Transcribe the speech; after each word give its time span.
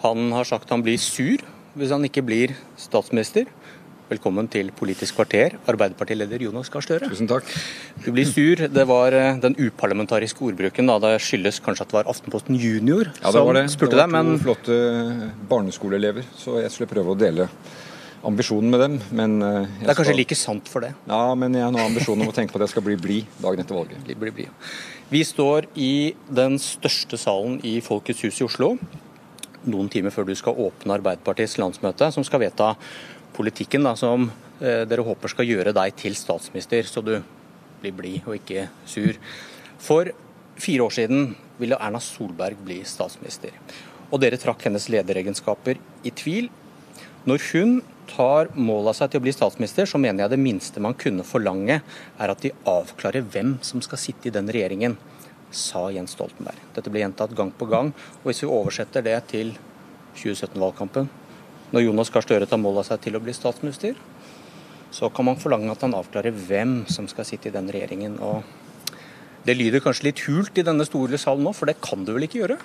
Han 0.00 0.30
har 0.32 0.46
sagt 0.48 0.70
han 0.72 0.80
blir 0.80 0.96
sur 0.96 1.42
hvis 1.76 1.90
han 1.92 2.04
ikke 2.06 2.22
blir 2.24 2.54
statsminister. 2.80 3.50
Velkommen 4.08 4.48
til 4.50 4.72
Politisk 4.74 5.18
kvarter, 5.18 5.52
Arbeiderpartileder 5.70 6.40
Jonas 6.42 6.70
Gahr 6.72 6.82
Støre. 6.82 7.10
Tusen 7.12 7.28
takk. 7.30 7.44
Du 8.02 8.08
blir 8.10 8.24
sur. 8.26 8.62
Det 8.72 8.84
var 8.88 9.14
eh, 9.14 9.36
den 9.42 9.54
uparlamentariske 9.60 10.40
ordbruken. 10.48 10.88
da. 10.88 10.96
Det 11.04 11.20
skyldes 11.22 11.60
kanskje 11.62 11.84
at 11.84 11.92
det 11.92 11.98
var 11.98 12.08
Aftenposten 12.10 12.56
Junior 12.56 13.12
ja, 13.12 13.30
det 13.30 13.44
var 13.44 13.58
det. 13.60 13.66
spurte 13.74 13.92
det 13.92 14.00
var 14.00 14.08
deg, 14.08 14.14
men 14.16 14.32
to 14.32 14.42
flotte 14.46 14.78
barneskoleelever, 15.52 16.26
så 16.40 16.56
jeg 16.62 16.72
skulle 16.72 16.90
prøve 16.90 17.12
å 17.12 17.18
dele 17.20 17.50
ambisjonen 18.26 18.72
med 18.72 18.82
dem. 18.86 18.96
Men 19.20 19.36
eh, 19.44 19.60
jeg 19.60 19.84
det 19.84 19.92
er 19.92 20.00
kanskje 20.00 20.14
skal... 20.14 20.20
like 20.22 20.40
sant 20.46 20.72
for 20.72 20.86
det. 20.88 20.94
Ja, 21.12 21.20
men 21.44 21.60
jeg 21.60 21.66
har 21.66 21.76
nå 21.76 21.84
ambisjonen 21.84 22.24
om 22.24 22.32
å 22.32 22.38
tenke 22.40 22.56
på 22.56 22.62
at 22.62 22.66
jeg 22.70 22.74
skal 22.78 22.88
bli 22.88 22.96
blid 23.04 23.38
dagen 23.44 23.60
etter 23.62 23.76
valget. 23.76 24.00
Bli, 24.08 24.16
bli, 24.24 24.34
bli. 24.40 24.48
Vi 25.12 25.22
står 25.28 25.68
i 25.76 25.92
den 26.40 26.56
største 26.56 27.20
salen 27.20 27.60
i 27.68 27.76
Folkets 27.84 28.24
hus 28.24 28.40
i 28.40 28.48
Oslo. 28.48 28.72
Noen 29.68 29.90
timer 29.92 30.14
før 30.14 30.28
du 30.28 30.32
skal 30.38 30.56
åpne 30.56 30.96
Arbeiderpartiets 30.96 31.58
landsmøte, 31.60 32.08
som 32.14 32.24
skal 32.24 32.40
vedta 32.46 32.72
politikken 33.36 33.84
da, 33.84 33.92
som 33.98 34.30
eh, 34.60 34.86
dere 34.88 35.04
håper 35.04 35.32
skal 35.32 35.48
gjøre 35.48 35.74
deg 35.76 35.96
til 36.00 36.16
statsminister, 36.16 36.88
så 36.88 37.04
du 37.04 37.18
blir 37.82 37.96
blid 37.96 38.26
og 38.28 38.38
ikke 38.38 38.66
sur. 38.88 39.18
For 39.80 40.12
fire 40.60 40.86
år 40.86 40.96
siden 40.96 41.30
ville 41.60 41.78
Erna 41.80 42.00
Solberg 42.00 42.60
bli 42.64 42.80
statsminister. 42.88 43.52
Og 44.10 44.20
dere 44.22 44.40
trakk 44.40 44.64
hennes 44.66 44.88
lederegenskaper 44.92 45.80
i 46.04 46.12
tvil. 46.16 46.50
Når 47.28 47.44
hun 47.52 47.80
tar 48.10 48.50
mål 48.56 48.90
av 48.90 48.96
seg 48.98 49.12
til 49.12 49.20
å 49.20 49.24
bli 49.24 49.34
statsminister, 49.34 49.86
så 49.86 50.00
mener 50.00 50.24
jeg 50.24 50.34
det 50.34 50.42
minste 50.42 50.82
man 50.82 50.96
kunne 50.98 51.26
forlange, 51.26 51.78
er 51.84 52.32
at 52.32 52.42
de 52.42 52.52
avklarer 52.68 53.28
hvem 53.28 53.58
som 53.66 53.82
skal 53.84 54.00
sitte 54.00 54.30
i 54.30 54.34
den 54.34 54.50
regjeringen, 54.50 54.96
sa 55.50 55.88
Jens 55.94 56.14
Stoltenberg. 56.16 56.60
Dette 56.76 56.92
ble 56.92 57.02
gjentatt 57.04 57.34
gang 57.36 57.50
på 57.52 57.68
gang. 57.70 57.92
Og 58.22 58.30
hvis 58.30 58.44
vi 58.44 58.50
oversetter 58.50 59.04
det 59.06 59.16
til 59.32 59.52
2017-valgkampen, 60.18 61.10
når 61.70 61.86
Jonas 61.86 62.10
Gahr 62.10 62.26
Støre 62.26 62.48
tar 62.50 62.60
mål 62.62 62.82
av 62.82 62.88
seg 62.88 63.02
til 63.04 63.18
å 63.18 63.22
bli 63.22 63.34
statsminister, 63.36 63.98
så 64.90 65.10
kan 65.14 65.28
man 65.28 65.38
forlange 65.38 65.70
at 65.70 65.84
han 65.86 65.94
avklarer 65.94 66.34
hvem 66.34 66.80
som 66.90 67.06
skal 67.10 67.28
sitte 67.28 67.50
i 67.50 67.54
den 67.54 67.70
regjeringen. 67.70 68.18
og 68.18 68.42
det 69.40 69.54
lyder 69.56 69.80
kanskje 69.80 70.04
litt 70.10 70.20
hult 70.26 70.58
i 70.60 70.64
denne 70.66 70.84
store 70.84 71.16
salen 71.20 71.46
nå, 71.46 71.54
for 71.56 71.70
det 71.70 71.78
kan 71.80 72.02
du 72.04 72.12
vel 72.12 72.26
ikke 72.26 72.42
gjøre? 72.42 72.58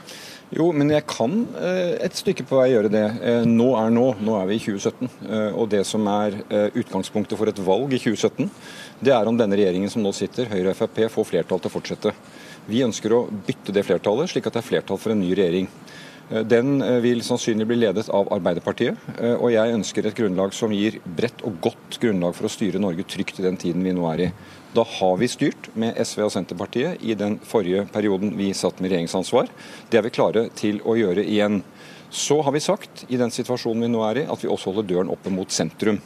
Jo, 0.57 0.67
men 0.75 0.91
jeg 0.91 1.05
kan 1.07 1.45
eh, 1.55 1.95
et 2.03 2.17
stykke 2.19 2.43
på 2.49 2.59
vei 2.59 2.67
gjøre 2.73 2.91
det. 2.91 3.05
Eh, 3.23 3.45
nå 3.47 3.69
er 3.79 3.93
nå. 3.95 4.09
Nå 4.19 4.35
er 4.41 4.49
vi 4.49 4.57
i 4.59 4.63
2017. 4.63 5.07
Eh, 5.23 5.55
og 5.55 5.69
det 5.71 5.85
som 5.87 6.03
er 6.11 6.35
utgangspunktet 6.75 7.39
for 7.39 7.51
et 7.51 7.61
valg 7.63 7.95
i 7.95 8.01
2017, 8.01 8.51
det 9.07 9.15
er 9.15 9.31
om 9.31 9.39
denne 9.39 9.55
regjeringen 9.55 9.91
som 9.91 10.03
nå 10.03 10.11
sitter, 10.15 10.51
Høyre 10.51 10.73
og 10.73 10.79
Frp, 10.81 11.05
får 11.15 11.29
flertall 11.31 11.63
til 11.63 11.71
å 11.71 11.75
fortsette. 11.77 12.13
Vi 12.65 12.81
ønsker 12.85 13.13
å 13.13 13.25
bytte 13.29 13.73
det 13.75 13.85
flertallet, 13.85 14.31
slik 14.31 14.47
at 14.49 14.57
det 14.57 14.63
er 14.63 14.69
flertall 14.69 14.97
for 15.01 15.13
en 15.13 15.21
ny 15.21 15.29
regjering. 15.37 15.69
Eh, 16.31 16.41
den 16.41 16.81
eh, 16.81 16.97
vil 17.03 17.21
sannsynlig 17.25 17.67
bli 17.69 17.77
ledet 17.83 18.07
av 18.09 18.31
Arbeiderpartiet, 18.33 18.97
eh, 19.19 19.35
og 19.35 19.51
jeg 19.53 19.75
ønsker 19.75 20.07
et 20.07 20.17
grunnlag 20.17 20.55
som 20.57 20.73
gir 20.73 20.97
bredt 21.05 21.43
og 21.45 21.59
godt 21.61 21.99
grunnlag 22.01 22.33
for 22.37 22.49
å 22.49 22.53
styre 22.53 22.81
Norge 22.81 23.05
trygt 23.05 23.39
i 23.39 23.45
den 23.45 23.59
tiden 23.61 23.85
vi 23.85 23.93
nå 23.93 24.07
er 24.13 24.23
i. 24.27 24.31
Da 24.75 24.83
har 24.97 25.19
vi 25.21 25.29
styrt 25.31 25.69
med 25.77 25.99
SV 26.01 26.25
og 26.25 26.33
Senterpartiet 26.33 27.03
i 27.05 27.15
den 27.15 27.37
forrige 27.45 27.85
perioden 27.93 28.33
vi 28.35 28.49
satt 28.57 28.81
med 28.81 28.91
regjeringsansvar. 28.91 29.51
Det 29.91 30.01
er 30.01 30.07
vi 30.07 30.15
klare 30.17 30.47
til 30.57 30.81
å 30.83 30.97
gjøre 30.99 31.23
igjen. 31.23 31.61
Så 32.09 32.39
har 32.41 32.55
vi 32.55 32.63
sagt 32.63 33.05
i 33.09 33.19
den 33.19 33.33
situasjonen 33.33 33.85
vi 33.87 33.91
nå 33.91 34.01
er 34.07 34.21
i, 34.21 34.25
at 34.29 34.43
vi 34.43 34.51
også 34.51 34.71
holder 34.71 34.89
døren 34.89 35.11
oppe 35.13 35.33
mot 35.33 35.51
sentrum. 35.51 35.99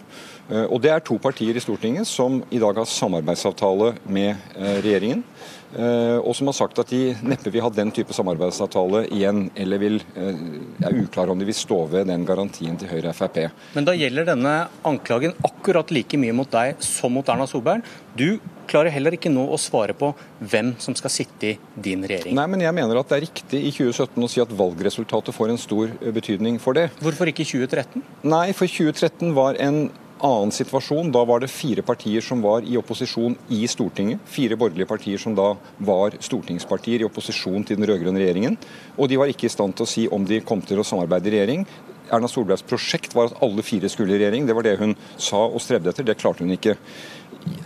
Og 0.49 0.79
Det 0.81 0.89
er 0.89 1.03
to 1.05 1.19
partier 1.21 1.53
i 1.53 1.61
Stortinget 1.61 2.07
som 2.09 2.39
i 2.49 2.57
dag 2.57 2.79
har 2.79 2.87
samarbeidsavtale 2.89 3.91
med 4.09 4.33
regjeringen. 4.57 5.21
Eh, 5.69 6.17
og 6.17 6.33
som 6.33 6.49
har 6.49 6.55
sagt 6.57 6.79
at 6.81 6.89
de 6.89 7.13
neppe 7.21 7.51
vil 7.53 7.61
ha 7.61 7.69
den 7.69 7.91
type 7.93 8.13
samarbeidsavtale 8.15 9.03
igjen, 9.13 9.49
eller 9.59 9.81
vil, 9.81 9.99
eh, 10.17 10.39
er 10.81 10.97
uklare 10.97 11.29
om 11.29 11.39
de 11.39 11.45
vil 11.45 11.57
stå 11.57 11.83
ved 11.91 12.07
den 12.09 12.25
garantien 12.25 12.77
til 12.77 12.89
Høyre 12.89 13.11
og 13.11 13.15
Frp. 13.15 13.51
Men 13.75 13.85
da 13.85 13.93
gjelder 13.93 14.25
denne 14.31 14.55
anklagen 14.83 15.35
akkurat 15.45 15.91
like 15.91 16.17
mye 16.17 16.33
mot 16.33 16.49
deg 16.49 16.81
som 16.81 17.13
mot 17.13 17.27
Erna 17.29 17.45
Solberg. 17.45 17.83
Du 18.15 18.39
klarer 18.69 18.93
heller 18.93 19.15
ikke 19.17 19.31
nå 19.33 19.45
å 19.49 19.59
svare 19.59 19.95
på 19.97 20.11
hvem 20.39 20.73
som 20.81 20.95
skal 20.97 21.13
sitte 21.13 21.53
i 21.53 21.55
din 21.75 22.05
regjering. 22.05 22.37
Nei, 22.37 22.47
men 22.51 22.63
jeg 22.65 22.75
mener 22.77 23.01
at 23.01 23.09
det 23.09 23.19
er 23.19 23.25
riktig 23.27 23.63
i 23.69 23.71
2017 23.75 24.25
å 24.25 24.31
si 24.31 24.43
at 24.43 24.53
valgresultatet 24.61 25.35
får 25.35 25.53
en 25.53 25.61
stor 25.61 25.89
eh, 25.99 26.13
betydning 26.15 26.59
for 26.61 26.77
det. 26.77 26.89
Hvorfor 27.01 27.31
ikke 27.31 27.47
2013? 27.47 28.05
Nei, 28.29 28.45
for 28.57 28.69
2013 28.69 29.33
var 29.37 29.59
en 29.61 29.87
annen 30.19 30.51
situasjon. 30.51 31.11
Da 31.15 31.23
var 31.27 31.43
det 31.43 31.51
fire 31.51 31.83
partier 31.85 32.23
som 32.23 32.41
var 32.43 32.65
i 32.67 32.77
opposisjon 32.79 33.37
i 33.55 33.61
Stortinget. 33.71 34.23
Fire 34.29 34.57
borgerlige 34.59 34.89
partier 34.89 35.21
som 35.21 35.35
da 35.37 35.53
var 35.77 36.17
stortingspartier 36.19 37.03
i 37.03 37.07
opposisjon 37.07 37.65
til 37.65 37.79
den 37.79 37.87
rød-grønne 37.89 38.21
regjeringen. 38.21 38.57
Og 38.97 39.09
de 39.09 39.19
var 39.19 39.31
ikke 39.31 39.47
i 39.47 39.53
stand 39.53 39.77
til 39.77 39.87
å 39.87 39.93
si 39.93 40.07
om 40.11 40.27
de 40.27 40.41
kom 40.45 40.63
til 40.65 40.81
å 40.81 40.87
samarbeide 40.87 41.31
i 41.31 41.37
regjering. 41.37 41.65
Erna 42.09 42.29
Solbergs 42.29 42.65
prosjekt 42.65 43.13
var 43.13 43.29
at 43.29 43.41
alle 43.45 43.63
fire 43.65 43.89
skulle 43.91 44.15
i 44.15 44.19
regjering. 44.19 44.47
Det 44.47 44.55
var 44.57 44.65
det 44.65 44.79
hun 44.81 44.95
sa 45.21 45.43
og 45.45 45.61
strevde 45.63 45.93
etter. 45.93 46.07
Det 46.07 46.17
klarte 46.19 46.45
hun 46.45 46.55
ikke. 46.55 46.75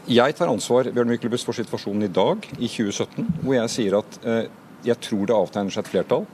Jeg 0.09 0.35
tar 0.37 0.51
ansvar 0.51 0.89
Bjørn 0.91 1.09
Myklebust, 1.13 1.47
for 1.47 1.57
situasjonen 1.57 2.05
i 2.05 2.11
dag, 2.11 2.43
i 2.59 2.67
2017, 2.67 3.27
hvor 3.41 3.55
jeg 3.55 3.71
sier 3.71 3.99
at 4.01 4.17
eh, 4.27 4.47
jeg 4.83 4.99
tror 5.05 5.27
det 5.29 5.37
avtegner 5.37 5.73
seg 5.73 5.85
et 5.85 5.93
flertall 5.93 6.25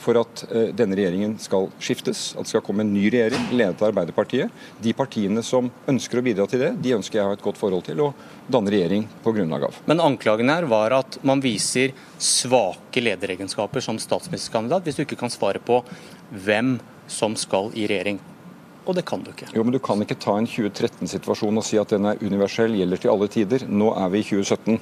for 0.00 0.18
at 0.20 0.42
eh, 0.50 0.70
denne 0.76 0.96
regjeringen 0.98 1.36
skal 1.42 1.70
skiftes, 1.82 2.32
at 2.34 2.44
det 2.44 2.52
skal 2.52 2.64
komme 2.66 2.84
en 2.84 2.92
ny 2.94 3.06
regjering 3.12 3.46
ledet 3.54 3.80
av 3.80 3.88
Arbeiderpartiet. 3.90 4.52
De 4.82 4.94
partiene 4.96 5.42
som 5.46 5.70
ønsker 5.90 6.20
å 6.20 6.24
bidra 6.26 6.46
til 6.50 6.64
det, 6.64 6.72
de 6.84 6.94
ønsker 6.98 7.20
jeg 7.20 7.26
å 7.26 7.32
ha 7.32 7.38
et 7.38 7.44
godt 7.44 7.60
forhold 7.60 7.86
til 7.88 8.02
og 8.04 8.26
danne 8.50 8.74
regjering 8.74 9.06
på 9.24 9.34
grunnlag 9.36 9.68
av. 9.70 9.80
Men 9.88 10.02
anklagen 10.04 10.52
her 10.52 10.68
var 10.70 10.98
at 10.98 11.18
man 11.26 11.42
viser 11.44 11.94
svake 12.18 13.04
lederegenskaper 13.04 13.84
som 13.84 14.00
statsministerkandidat, 14.02 14.84
hvis 14.84 15.00
du 15.00 15.06
ikke 15.06 15.20
kan 15.24 15.32
svare 15.32 15.62
på 15.62 15.80
hvem 16.44 16.76
som 17.10 17.38
skal 17.38 17.72
i 17.76 17.88
regjering 17.88 18.20
og 18.86 18.96
det 18.98 19.04
kan 19.08 19.22
du 19.24 19.30
ikke. 19.32 19.48
Jo, 19.56 19.64
men 19.64 19.72
Du 19.74 19.78
kan 19.82 20.00
ikke 20.04 20.16
ta 20.20 20.36
en 20.38 20.46
2013-situasjon 20.46 21.60
og 21.60 21.64
si 21.66 21.78
at 21.80 21.90
den 21.94 22.06
er 22.10 22.20
universell, 22.22 22.74
gjelder 22.78 23.00
til 23.00 23.12
alle 23.14 23.28
tider. 23.32 23.64
Nå 23.68 23.90
er 23.96 24.10
vi 24.12 24.20
i 24.22 24.26
2017. 24.28 24.78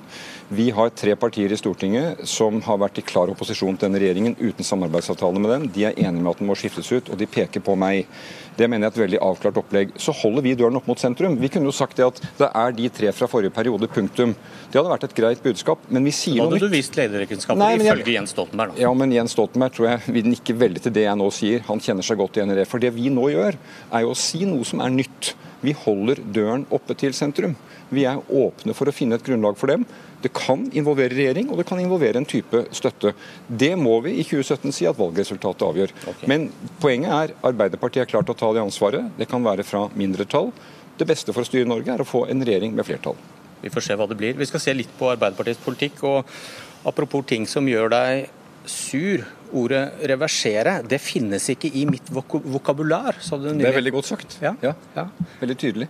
Vi 0.59 0.69
har 0.75 0.93
tre 0.99 1.17
partier 1.17 1.53
i 1.53 1.59
Stortinget 1.61 2.25
som 2.29 2.61
har 2.67 2.81
vært 2.83 2.99
i 3.01 3.07
klar 3.07 3.31
opposisjon 3.33 3.79
til 3.79 3.89
denne 3.89 4.03
regjeringen 4.03 4.37
uten 4.41 4.67
samarbeidsavtale 4.67 5.41
med 5.43 5.55
dem. 5.55 5.69
De 5.75 5.87
er 5.89 5.99
enige 5.99 6.23
med 6.23 6.33
at 6.35 6.43
den 6.43 6.51
må 6.51 6.59
skiftes 6.59 6.91
ut, 6.93 7.09
og 7.13 7.21
de 7.21 7.31
peker 7.31 7.65
på 7.65 7.77
meg. 7.79 8.09
Det 8.57 8.69
mener 8.69 8.85
jeg 8.85 8.91
er 8.91 8.97
et 8.97 9.03
veldig 9.07 9.21
avklart 9.25 9.59
opplegg. 9.63 9.95
Så 10.03 10.13
holder 10.13 10.45
vi 10.45 10.53
døren 10.59 10.77
opp 10.77 10.89
mot 10.91 11.01
sentrum. 11.01 11.39
Vi 11.41 11.49
kunne 11.53 11.71
jo 11.71 11.73
sagt 11.73 11.97
det 11.97 12.05
at 12.05 12.19
det 12.41 12.51
er 12.53 12.75
de 12.77 12.91
tre 12.93 13.13
fra 13.17 13.29
forrige 13.31 13.55
periode, 13.55 13.89
punktum. 13.89 14.35
Det 14.69 14.77
hadde 14.77 14.93
vært 14.93 15.07
et 15.09 15.15
greit 15.17 15.41
budskap, 15.45 15.81
men 15.89 16.05
vi 16.05 16.13
sier 16.13 16.37
noe 16.37 16.51
nytt. 16.51 16.53
Nå 16.53 16.59
hadde 16.59 16.69
du 16.69 16.77
vist 16.77 16.99
lederegenskaper 16.99 17.79
ifølge 17.79 18.17
Jens 18.19 18.35
Stoltenberg. 18.37 18.75
Da. 18.77 18.83
Ja, 18.85 18.93
men 18.97 19.15
Jens 19.15 19.33
Stoltenberg 19.37 19.73
tror 19.77 19.89
jeg 19.89 20.15
vil 20.19 20.29
nikke 20.33 20.57
veldig 20.61 20.85
til 20.85 20.95
det 20.99 21.07
jeg 21.07 21.21
nå 21.21 21.31
sier. 21.33 21.65
Han 21.71 21.81
kjenner 21.81 22.07
seg 22.07 22.21
godt 22.21 22.37
igjen 22.37 22.53
i 22.53 22.59
det. 22.61 22.69
For 22.69 22.83
det 22.83 22.93
vi 22.97 23.09
nå 23.13 23.31
gjør, 23.33 23.57
er 23.93 24.05
jo 24.05 24.13
å 24.15 24.19
si 24.19 24.45
noe 24.49 24.67
som 24.69 24.83
er 24.85 24.93
nytt. 24.95 25.35
Vi 25.63 25.75
holder 25.79 26.19
døren 26.35 26.65
oppe 26.75 26.97
til 26.99 27.15
sentrum. 27.15 27.55
Vi 27.93 28.07
er 28.09 28.19
åpne 28.33 28.75
for 28.75 28.89
å 28.89 28.95
finne 28.95 29.19
et 29.19 29.27
grunnlag 29.27 29.59
for 29.61 29.71
dem. 29.71 29.85
Det 30.23 30.33
kan 30.35 30.65
involvere 30.75 31.15
regjering, 31.15 31.51
og 31.51 31.59
det 31.61 31.67
kan 31.69 31.81
involvere 31.83 32.21
en 32.21 32.29
type 32.29 32.65
støtte. 32.75 33.13
Det 33.47 33.73
må 33.79 33.99
vi 34.05 34.17
i 34.19 34.25
2017 34.27 34.75
si 34.75 34.87
at 34.89 34.99
valgresultatet 34.99 35.67
avgjør. 35.67 35.95
Okay. 36.15 36.31
Men 36.31 36.49
poenget 36.83 37.15
er 37.17 37.35
Arbeiderpartiet 37.53 38.07
er 38.07 38.11
klart 38.11 38.31
til 38.31 38.37
å 38.37 38.41
ta 38.43 38.51
det 38.57 38.65
ansvaret. 38.65 39.13
Det 39.19 39.29
kan 39.31 39.45
være 39.45 39.67
fra 39.67 39.89
mindretall. 39.99 40.53
Det 40.99 41.09
beste 41.09 41.35
for 41.35 41.45
å 41.45 41.49
styre 41.49 41.69
Norge 41.69 41.95
er 41.95 42.03
å 42.03 42.09
få 42.09 42.25
en 42.31 42.45
regjering 42.47 42.75
med 42.77 42.87
flertall. 42.87 43.19
Vi 43.63 43.71
får 43.71 43.87
se 43.87 43.97
hva 43.99 44.09
det 44.11 44.19
blir. 44.19 44.39
Vi 44.39 44.49
skal 44.51 44.63
se 44.63 44.75
litt 44.75 44.91
på 44.99 45.11
Arbeiderpartiets 45.13 45.63
politikk. 45.63 46.03
og 46.07 46.89
Apropos 46.89 47.27
ting 47.27 47.47
som 47.47 47.69
gjør 47.71 47.93
deg 47.93 48.31
sur. 48.67 49.23
Ordet 49.53 50.01
'reversere' 50.09 50.83
det 50.89 51.01
finnes 51.01 51.49
ikke 51.53 51.69
i 51.69 51.85
mitt 51.85 52.09
vok 52.09 52.39
vokabular. 52.45 53.19
Det 53.21 53.69
er 53.69 53.77
veldig 53.77 53.93
godt 53.93 54.09
sagt. 54.15 54.39
Ja. 54.41 54.55
ja. 54.63 54.75
ja. 54.97 55.09
Veldig 55.41 55.59
tydelig. 55.59 55.89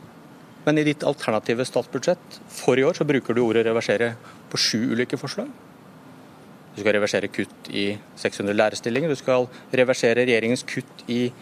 Men 0.64 0.78
i 0.78 0.84
ditt 0.86 1.02
alternative 1.02 1.64
statsbudsjett 1.66 2.40
for 2.48 2.78
i 2.78 2.84
år 2.86 2.98
så 2.98 3.06
bruker 3.06 3.34
du 3.34 3.42
ordet 3.42 3.66
'reversere' 3.66 4.14
på 4.50 4.58
sju 4.58 4.92
ulike 4.92 5.16
forslag. 5.16 5.48
Du 6.74 6.80
skal 6.80 6.94
reversere 6.96 7.28
kutt 7.28 7.68
i 7.68 7.98
600 8.16 8.56
lærerstillinger. 8.56 9.08
Du 9.12 9.16
skal 9.16 9.48
reversere 9.72 10.24
regjeringens 10.24 10.64
kutt 10.64 11.04
i 11.08 11.32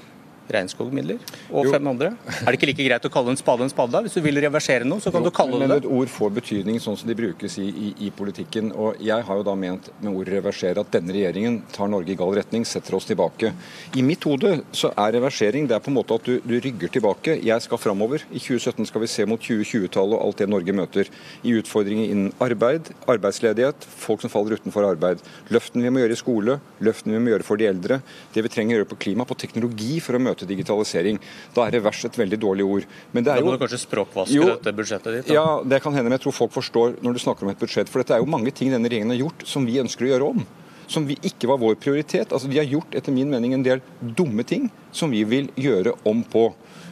regnskogmidler 0.54 1.20
og 1.50 1.66
jo. 1.66 1.72
fem 1.74 1.90
andre. 1.92 2.12
Er 2.40 2.50
det 2.50 2.58
ikke 2.58 2.70
like 2.70 2.86
greit 2.86 3.06
å 3.06 3.12
kalle 3.12 3.34
en 3.34 3.40
spade 3.40 3.66
en 3.66 3.72
spade? 3.72 4.02
Hvis 4.06 4.16
du 4.16 4.22
vil 4.24 4.40
reversere 4.42 4.86
noe, 4.88 5.02
så 5.02 5.12
kan 5.12 5.24
jo, 5.24 5.30
du 5.30 5.36
kalle 5.36 5.54
men 5.56 5.64
det 5.64 5.68
det. 5.68 5.76
Men 5.76 5.84
et 5.84 6.00
ord 6.00 6.12
får 6.12 6.34
betydning 6.40 6.80
sånn 6.82 6.98
som 7.00 7.10
de 7.10 7.16
brukes 7.18 7.58
i, 7.62 7.68
i, 7.68 7.90
i, 8.06 8.10
politikken. 8.14 8.72
Og 8.74 9.00
jeg 9.04 9.26
har 9.26 9.40
jo 9.40 9.46
da 9.46 9.54
ment 9.58 9.90
med 10.00 10.12
ordet 10.12 10.36
reversere 10.38 10.82
at 10.82 10.92
denne 10.94 11.14
regjeringen 11.14 11.60
tar 11.74 11.90
Norge 11.92 12.14
i 12.14 12.18
gal 12.18 12.34
retning, 12.36 12.66
setter 12.68 12.96
oss 12.98 13.08
tilbake. 13.08 13.52
I 13.96 14.04
mitt 14.06 14.24
hode 14.28 14.60
så 14.76 14.92
er 14.94 15.16
reversering 15.18 15.68
det 15.70 15.76
er 15.76 15.84
på 15.84 15.92
en 15.92 15.98
måte 15.98 16.16
at 16.16 16.26
du, 16.26 16.38
du 16.44 16.56
rygger 16.58 16.92
tilbake. 16.92 17.38
Jeg 17.46 17.66
skal 17.66 17.80
framover. 17.80 18.24
I 18.30 18.40
2017 18.42 18.90
skal 18.90 19.04
vi 19.04 19.10
se 19.10 19.26
mot 19.28 19.40
2020-tallet 19.40 20.16
og 20.16 20.24
alt 20.26 20.42
det 20.42 20.50
Norge 20.50 20.76
møter. 20.76 21.10
I 21.46 21.56
utfordringer 21.60 22.10
innen 22.10 22.34
arbeid, 22.42 22.92
arbeidsledighet, 23.10 23.86
folk 24.04 24.24
som 24.24 24.32
faller 24.32 24.58
utenfor 24.58 24.86
arbeid. 24.88 25.22
Løftene 25.52 25.86
vi 25.86 25.94
må 25.94 26.02
gjøre 26.02 26.16
i 26.16 26.20
skole, 26.20 26.58
løftene 26.84 27.16
vi 27.16 27.22
må 27.24 27.34
gjøre 27.34 27.46
for 27.46 27.60
de 27.60 27.68
eldre, 27.70 28.00
det 28.34 28.44
vi 28.46 28.52
trenger 28.52 28.76
å 28.76 28.80
gjøre 28.80 28.90
på 28.92 29.00
klima, 29.06 29.26
på 29.28 29.38
teknologi 29.38 29.98
for 30.04 30.16
å 30.16 30.22
møte 30.22 30.39
møte 30.40 30.48
digitalisering. 30.48 31.20
Da 31.54 31.66
er 31.66 31.76
revers 31.78 32.04
et 32.04 32.16
veldig 32.18 32.38
dårlig 32.40 32.64
ord. 32.64 32.86
Men 33.12 33.24
det 33.24 33.32
er 33.32 33.40
da 33.40 33.46
må 33.46 33.56
du 33.56 33.60
kanskje 33.62 33.82
språkvaske 33.84 34.34
jo, 34.36 34.48
dette 34.48 34.72
budsjettet 34.76 35.18
ditt? 35.18 35.28
Da. 35.28 35.34
Ja, 35.34 35.60
det 35.64 35.82
kan 35.82 35.92
hende. 35.94 36.08
Men 36.08 36.18
jeg 36.18 36.26
tror 36.26 36.38
folk 36.46 36.52
forstår 36.56 36.98
når 37.02 37.12
du 37.12 37.20
snakker 37.22 37.46
om 37.46 37.52
et 37.52 37.60
budsjett. 37.60 37.88
For 37.90 38.02
dette 38.02 38.16
er 38.16 38.24
jo 38.24 38.30
mange 38.30 38.50
ting 38.52 38.72
denne 38.72 38.88
regjeringen 38.88 39.14
har 39.14 39.22
gjort 39.24 39.46
som 39.46 39.66
vi 39.68 39.80
ønsker 39.80 40.06
å 40.06 40.12
gjøre 40.14 40.32
om. 40.36 40.46
som 40.90 41.04
vi 41.06 41.14
ikke 41.22 41.46
var 41.46 41.60
vår 41.62 41.76
prioritet. 41.78 42.32
Altså, 42.32 42.48
De 42.50 42.58
har 42.58 42.64
gjort 42.66 42.96
etter 42.98 43.12
min 43.14 43.30
mening 43.30 43.52
en 43.54 43.62
del 43.62 43.78
dumme 44.02 44.42
ting 44.42 44.64
som 44.90 45.08
vi 45.08 45.22
vil 45.22 45.46
gjøre 45.54 45.92
om 46.04 46.24
på. 46.24 46.48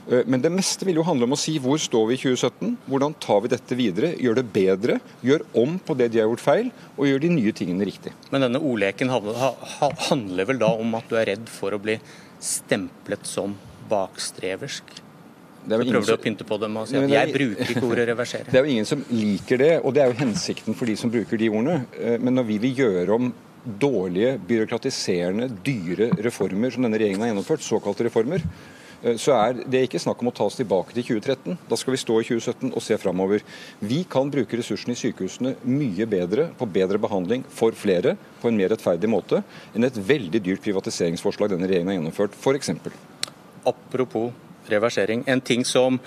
Eh, 0.08 0.22
men 0.24 0.40
det 0.40 0.52
meste 0.54 0.86
vil 0.86 1.00
jo 1.00 1.02
handle 1.02 1.26
om 1.26 1.34
å 1.34 1.38
si 1.38 1.56
hvor 1.58 1.80
står 1.82 2.06
vi 2.06 2.14
i 2.14 2.20
2017, 2.22 2.76
hvordan 2.86 3.16
tar 3.18 3.40
vi 3.42 3.50
dette 3.50 3.74
videre, 3.74 4.12
gjør 4.14 4.38
det 4.38 4.46
bedre, 4.54 5.00
gjør 5.26 5.42
om 5.58 5.80
på 5.82 5.98
det 5.98 6.12
de 6.14 6.22
har 6.22 6.30
gjort 6.30 6.44
feil, 6.46 6.70
og 6.94 7.08
gjør 7.10 7.24
de 7.26 7.32
nye 7.40 7.52
tingene 7.52 7.90
riktig. 7.90 8.14
Men 8.30 8.46
denne 8.46 8.62
ordleken 8.62 9.10
handler 9.10 10.48
vel 10.52 10.62
da 10.62 10.70
om 10.78 10.94
at 10.94 11.10
du 11.10 11.18
er 11.18 11.32
redd 11.34 11.50
for 11.50 11.74
å 11.74 11.82
bli 11.82 11.98
stemplet 12.44 13.26
som 13.26 13.54
bakstreversk? 13.90 14.96
Så 15.68 15.76
prøver 15.76 16.06
du 16.06 16.14
å 16.14 16.20
pynte 16.22 16.46
på 16.48 16.56
dem 16.62 16.78
og 16.80 16.86
si 16.88 16.96
at 16.96 17.10
jeg 17.12 17.34
bruker 17.34 17.72
ikke 17.74 17.84
ordet 17.84 18.06
reversere. 18.08 18.48
Det 18.52 18.60
er 18.60 18.64
jo 18.64 18.72
ingen 18.76 18.88
som 18.88 19.02
liker 19.12 19.60
det, 19.60 19.72
og 19.82 19.92
det 19.92 20.02
er 20.02 20.12
jo 20.12 20.20
hensikten 20.22 20.76
for 20.78 20.88
de 20.88 20.94
som 20.96 21.12
bruker 21.12 21.40
de 21.40 21.50
ordene. 21.50 21.82
Eh, 21.98 22.16
men 22.22 22.38
når 22.38 22.46
vi 22.48 22.58
vil 22.62 22.82
gjøre 22.84 23.18
om 23.18 23.28
dårlige, 23.82 24.38
byråkratiserende, 24.48 25.50
dyre 25.66 26.12
reformer 26.24 26.72
som 26.72 26.86
denne 26.86 27.00
regjeringen 27.00 27.26
har 27.26 27.32
gjennomført, 27.32 27.66
såkalte 27.66 28.06
reformer, 28.06 28.44
så 29.20 29.34
er 29.36 29.60
det 29.70 29.84
ikke 29.86 30.00
snakk 30.02 30.22
om 30.22 30.30
å 30.30 30.34
ta 30.34 30.46
oss 30.48 30.58
tilbake 30.58 30.94
til 30.96 31.06
2013. 31.20 31.58
Da 31.70 31.78
skal 31.78 31.94
vi 31.94 32.00
stå 32.02 32.16
i 32.18 32.26
2017 32.26 32.72
og 32.72 32.82
se 32.82 32.98
framover. 32.98 33.44
Vi 33.78 34.00
kan 34.10 34.30
bruke 34.32 34.58
ressursene 34.58 34.96
i 34.96 34.98
sykehusene 34.98 35.54
mye 35.68 36.08
bedre 36.10 36.48
på 36.58 36.66
bedre 36.78 36.98
behandling 37.02 37.46
for 37.52 37.76
flere 37.78 38.16
på 38.42 38.50
en 38.50 38.58
mer 38.58 38.72
rettferdig 38.74 39.10
måte 39.10 39.42
enn 39.74 39.86
et 39.86 40.02
veldig 40.10 40.42
dyrt 40.42 40.64
privatiseringsforslag 40.64 41.54
denne 41.54 41.70
regjeringen 41.70 41.94
har 41.94 42.00
gjennomført, 42.00 42.36
f.eks. 42.38 42.74
Apropos 43.68 44.32
reversering. 44.72 45.24
En 45.26 45.40
ting 45.40 45.64
som 45.66 45.98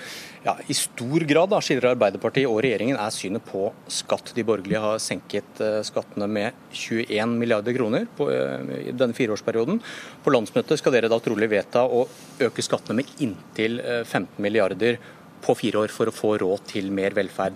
ja, 0.43 0.55
i 0.67 0.73
stor 0.73 1.25
grad 1.29 1.51
da, 1.51 1.59
skiller 1.61 1.91
Arbeiderpartiet 1.91 2.49
og 2.49 2.61
regjeringen, 2.65 2.97
er 2.97 3.13
synet 3.13 3.45
på 3.45 3.67
skatt. 3.91 4.33
De 4.33 4.45
borgerlige 4.45 4.81
har 4.81 5.01
senket 5.03 5.61
uh, 5.61 5.81
skattene 5.85 6.27
med 6.31 6.57
21 6.73 7.35
milliarder 7.37 7.75
kroner 7.77 8.07
på, 8.17 8.29
uh, 8.31 8.73
i 8.79 8.93
denne 8.97 9.17
fireårsperioden. 9.17 9.81
På 10.25 10.33
landsmøtet 10.33 10.81
skal 10.81 10.95
dere 10.97 11.11
da 11.11 11.19
trolig 11.21 11.51
vedta 11.51 11.85
å 11.85 12.07
øke 12.41 12.65
skattene 12.65 13.01
med 13.01 13.13
inntil 13.21 13.77
uh, 13.83 13.99
eh, 14.01 14.05
15 14.07 14.41
milliarder 14.41 14.97
på 15.41 15.57
fire 15.57 15.85
år 15.85 15.93
for 15.93 16.09
å 16.09 16.15
få 16.15 16.35
råd 16.41 16.65
til 16.73 16.89
mer 16.93 17.15
velferd. 17.17 17.55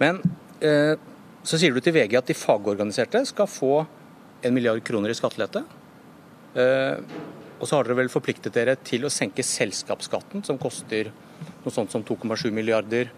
Men 0.00 0.22
så 1.44 1.58
sier 1.60 1.74
du 1.76 1.82
til 1.84 1.92
VG 1.92 2.14
at 2.16 2.30
de 2.30 2.36
fagorganiserte 2.36 3.20
skal 3.28 3.48
få 3.48 3.74
en 4.40 4.54
milliard 4.56 4.80
kroner 4.84 5.12
i 5.12 5.16
skattelette. 5.16 5.60
Og 7.56 7.68
så 7.68 7.78
har 7.78 7.86
dere 7.86 8.00
vel 8.02 8.12
forpliktet 8.12 8.54
dere 8.54 8.76
til 8.84 9.06
å 9.06 9.12
senke 9.12 9.44
selskapsskatten, 9.46 10.44
som 10.44 10.58
koster 10.60 11.12
noe 11.64 11.72
sånt 11.72 11.92
som 11.92 12.04
2,7 12.04 12.50
milliarder 12.54 13.12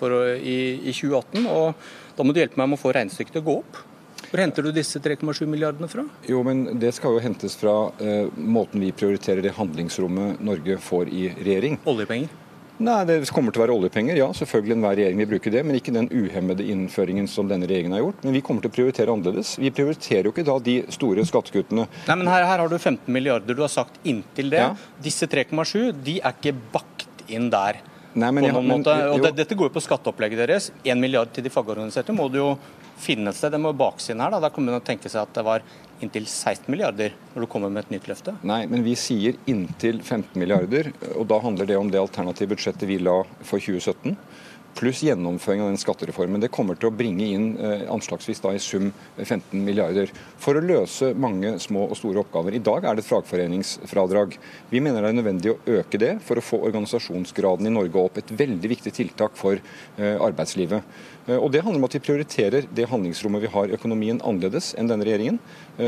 å, 0.00 0.08
i, 0.36 0.56
i, 0.82 0.92
2018. 0.92 1.46
Og 1.50 2.16
da 2.16 2.26
må 2.26 2.34
du 2.34 2.40
hjelpe 2.42 2.58
meg 2.60 2.72
med 2.72 2.78
å 2.78 2.82
få 2.82 2.94
regnestykket 2.96 3.38
til 3.38 3.44
å 3.44 3.46
gå 3.46 3.58
opp. 3.62 3.84
Hvor 4.26 4.42
henter 4.42 4.66
du 4.66 4.72
disse 4.74 4.98
3,7 5.02 5.44
milliardene 5.46 5.88
fra? 5.90 6.02
Jo, 6.26 6.40
men 6.46 6.80
Det 6.82 6.90
skal 6.96 7.14
jo 7.14 7.22
hentes 7.22 7.54
fra 7.60 7.76
eh, 8.02 8.26
måten 8.36 8.82
vi 8.82 8.90
prioriterer 8.96 9.44
det 9.44 9.54
handlingsrommet 9.56 10.42
Norge 10.44 10.80
får 10.82 11.12
i 11.14 11.28
regjering. 11.36 11.78
Oljepenger? 11.86 12.45
Nei, 12.78 13.04
Det 13.08 13.30
kommer 13.32 13.54
til 13.54 13.62
å 13.62 13.64
være 13.64 13.76
oljepenger, 13.76 14.18
ja. 14.20 14.28
Selvfølgelig 14.36 14.76
enhver 14.76 14.96
regjering 14.98 15.20
vil 15.22 15.30
bruke 15.30 15.52
det. 15.52 15.62
Men 15.64 15.78
ikke 15.78 15.94
den 15.94 16.10
uhemmede 16.12 16.66
innføringen 16.66 17.28
som 17.30 17.48
denne 17.48 17.68
regjeringen 17.68 17.96
har 17.96 18.04
gjort. 18.04 18.22
Men 18.26 18.36
vi 18.36 18.42
kommer 18.44 18.64
til 18.64 18.72
å 18.72 18.76
prioritere 18.76 19.14
annerledes. 19.14 19.56
Vi 19.62 19.72
prioriterer 19.74 20.28
jo 20.28 20.34
ikke 20.34 20.46
da 20.46 20.58
de 20.60 20.76
store 20.92 21.24
skattekuttene. 21.28 21.88
Nei, 22.06 22.16
men 22.20 22.30
her, 22.30 22.44
her 22.50 22.64
har 22.64 22.72
du 22.72 22.76
15 22.76 23.08
milliarder. 23.12 23.56
Du 23.56 23.64
har 23.64 23.72
sagt 23.72 24.00
inntil 24.04 24.52
det. 24.52 24.64
Ja. 24.66 24.72
Disse 25.02 25.28
3,7 25.30 25.92
de 26.04 26.18
er 26.20 26.36
ikke 26.36 26.56
bakt 26.74 27.24
inn 27.32 27.48
der. 27.52 27.80
Nei, 28.16 28.30
men, 28.32 28.48
noen 28.48 28.68
men. 28.68 28.84
Og 29.12 29.20
det, 29.24 29.34
dette 29.36 29.56
går 29.56 29.68
jo 29.68 29.76
på 29.76 29.84
skatteopplegget 29.84 30.40
deres. 30.44 30.70
1 30.84 31.00
milliard 31.00 31.32
til 31.36 31.44
de 31.44 31.52
fagorganiserte 31.52 32.14
må 32.16 32.28
du 32.32 32.40
jo 32.40 32.50
finne 33.00 33.32
et 33.32 33.36
sted. 33.36 33.52
Det 33.52 33.60
må 33.60 33.72
inn 34.12 34.22
her. 34.24 34.32
Da, 34.32 34.40
da 34.40 34.52
kan 34.52 34.64
man 34.68 34.84
tenke 34.84 35.12
seg 35.12 35.24
at 35.24 35.34
det 35.36 35.44
var 35.44 35.64
inntil 36.04 36.26
16 36.26 36.68
milliarder 36.72 37.14
når 37.34 37.44
du 37.44 37.48
kommer 37.50 37.72
med 37.72 37.86
et 37.86 37.94
nytt 37.96 38.08
løfte? 38.10 38.34
Nei, 38.46 38.64
men 38.70 38.84
vi 38.86 38.96
sier 38.98 39.38
inntil 39.50 40.02
15 40.02 40.36
milliarder. 40.40 40.92
og 41.14 41.26
Da 41.30 41.40
handler 41.42 41.68
det 41.68 41.78
om 41.80 41.90
det 41.92 42.00
alternative 42.00 42.54
budsjettet 42.54 42.88
vi 42.88 42.98
la 43.02 43.22
for 43.42 43.62
2017 43.62 44.16
pluss 44.76 45.00
gjennomføring 45.06 45.62
av 45.64 45.70
den 45.70 45.80
skattereformen. 45.80 46.42
Det 46.42 46.52
kommer 46.52 46.76
til 46.78 46.90
å 46.90 46.94
bringe 46.94 47.24
inn 47.24 47.48
eh, 47.56 47.86
anslagsvis 47.92 48.42
da 48.44 48.52
i 48.54 48.60
sum 48.62 48.90
15 49.16 49.56
milliarder 49.64 50.12
for 50.42 50.58
å 50.58 50.64
løse 50.64 51.12
mange 51.16 51.54
små 51.62 51.86
og 51.88 51.96
store 51.98 52.22
oppgaver. 52.22 52.56
I 52.56 52.62
dag 52.64 52.84
er 52.84 52.96
det 52.98 53.04
et 53.04 53.10
fagforeningsfradrag. 53.10 54.36
Vi 54.70 54.82
mener 54.84 55.02
det 55.02 55.12
er 55.12 55.18
nødvendig 55.18 55.54
å 55.54 55.58
øke 55.78 56.00
det 56.02 56.12
for 56.26 56.38
å 56.38 56.44
få 56.44 56.60
organisasjonsgraden 56.68 57.68
i 57.68 57.74
Norge 57.74 58.02
opp. 58.02 58.20
Et 58.20 58.34
veldig 58.44 58.72
viktig 58.76 58.94
tiltak 58.96 59.36
for 59.40 59.56
eh, 59.56 60.16
arbeidslivet. 60.16 60.96
Eh, 61.26 61.36
og 61.36 61.50
Det 61.54 61.64
handler 61.64 61.80
om 61.80 61.88
at 61.88 61.98
vi 61.98 62.04
prioriterer 62.06 62.68
det 62.68 62.88
handlingsrommet 62.92 63.46
vi 63.46 63.52
har 63.56 63.70
i 63.70 63.76
økonomien 63.78 64.20
annerledes 64.20 64.74
enn 64.76 64.92
denne 64.92 65.08
regjeringen, 65.08 65.40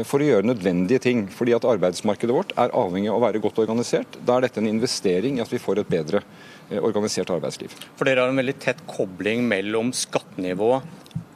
for 0.05 0.20
å 0.20 0.26
gjøre 0.26 0.44
nødvendige 0.44 1.00
ting. 1.00 1.23
Fordi 1.32 1.55
at 1.56 1.64
arbeidsmarkedet 1.64 2.35
vårt 2.35 2.50
er 2.61 2.75
avhengig 2.76 3.08
av 3.08 3.17
å 3.17 3.23
være 3.25 3.40
godt 3.40 3.61
organisert. 3.62 4.19
Da 4.20 4.37
er 4.37 4.44
dette 4.44 4.61
en 4.61 4.69
investering 4.69 5.38
i 5.38 5.44
at 5.44 5.52
vi 5.52 5.61
får 5.62 5.81
et 5.81 5.93
bedre 5.93 6.20
organisert 6.76 7.30
arbeidsliv. 7.32 7.72
For 7.96 8.08
Dere 8.08 8.24
har 8.24 8.32
en 8.32 8.40
veldig 8.40 8.56
tett 8.60 8.80
kobling 8.88 9.46
mellom 9.48 9.92
skattenivå 9.96 10.72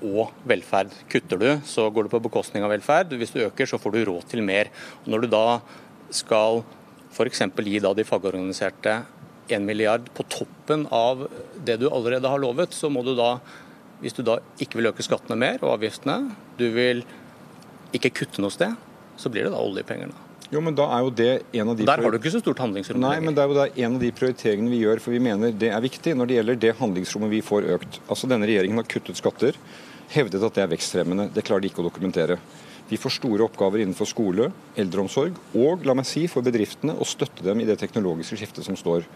og 0.02 0.32
velferd. 0.48 0.92
Kutter 1.10 1.40
du, 1.40 1.48
så 1.68 1.88
går 1.90 2.06
det 2.06 2.12
på 2.12 2.22
bekostning 2.26 2.66
av 2.66 2.72
velferd. 2.74 3.14
Hvis 3.18 3.32
du 3.34 3.42
øker, 3.46 3.68
så 3.68 3.80
får 3.80 3.94
du 3.94 4.04
råd 4.08 4.28
til 4.32 4.44
mer. 4.44 4.70
Og 5.04 5.12
når 5.14 5.24
du 5.24 5.32
da 5.32 5.46
skal 6.12 6.62
f.eks. 7.12 7.44
gi 7.64 7.80
da 7.82 7.92
de 7.96 8.06
fagorganiserte 8.08 8.96
1 9.52 9.64
milliard 9.64 10.08
på 10.14 10.24
toppen 10.30 10.86
av 10.92 11.26
det 11.64 11.78
du 11.80 11.88
allerede 11.90 12.30
har 12.30 12.40
lovet, 12.42 12.74
så 12.74 12.90
må 12.92 13.04
du 13.06 13.14
da, 13.18 13.36
hvis 14.02 14.16
du 14.16 14.22
da 14.26 14.38
ikke 14.62 14.80
vil 14.80 14.92
øke 14.92 15.04
skattene 15.06 15.38
mer 15.38 15.62
og 15.62 15.76
avgiftene, 15.76 16.34
du 16.58 16.68
vil 16.74 17.04
ikke 17.92 18.14
kutte 18.22 18.42
noe 18.42 18.54
sted, 18.54 18.74
så 19.20 19.32
blir 19.32 19.46
det 19.46 19.54
da 19.54 19.60
oljepenger. 19.60 20.12
Jo, 20.52 20.60
men 20.60 20.74
da 20.76 20.84
er 20.92 21.04
jo 21.06 21.12
det 21.16 21.30
en 21.56 21.70
av 21.72 21.78
de... 21.78 21.86
Der 21.88 22.02
har 22.04 22.12
du 22.12 22.18
ikke 22.18 22.32
så 22.34 22.42
stort 22.42 22.60
handlingsrom. 22.60 23.00
Nei, 23.00 23.14
men 23.24 23.32
det 23.32 23.40
er 23.40 23.48
jo 23.48 23.56
det 23.56 23.70
en 23.86 23.96
av 23.96 24.02
de 24.02 24.10
prioriteringene 24.12 24.72
vi 24.72 24.82
gjør, 24.82 25.00
for 25.00 25.14
vi 25.16 25.22
mener 25.24 25.54
det 25.56 25.70
er 25.72 25.80
viktig 25.80 26.12
når 26.18 26.28
det 26.28 26.36
gjelder 26.36 26.58
det 26.66 26.72
handlingsrommet 26.80 27.32
vi 27.32 27.40
får 27.46 27.68
økt. 27.78 28.02
Altså 28.04 28.28
Denne 28.28 28.48
regjeringen 28.50 28.76
har 28.82 28.90
kuttet 28.92 29.16
skatter, 29.16 29.56
hevdet 30.12 30.44
at 30.44 30.58
det 30.58 30.66
er 30.66 30.74
vekstfremmende. 30.74 31.30
Det 31.32 31.46
klarer 31.48 31.64
de 31.64 31.72
ikke 31.72 31.80
å 31.80 31.86
dokumentere. 31.88 32.36
Vi 32.92 32.98
får 33.00 33.14
store 33.14 33.46
oppgaver 33.46 33.80
innenfor 33.80 34.04
skole, 34.04 34.50
eldreomsorg 34.76 35.38
og 35.56 35.86
la 35.88 35.94
meg 35.96 36.04
si, 36.04 36.26
for 36.28 36.44
bedriftene 36.44 36.92
å 37.00 37.06
støtte 37.08 37.40
dem 37.46 37.62
i 37.62 37.64
det 37.64 37.78
teknologiske 37.80 38.36
skiftet 38.36 38.66
som 38.66 38.76
står. 38.76 39.06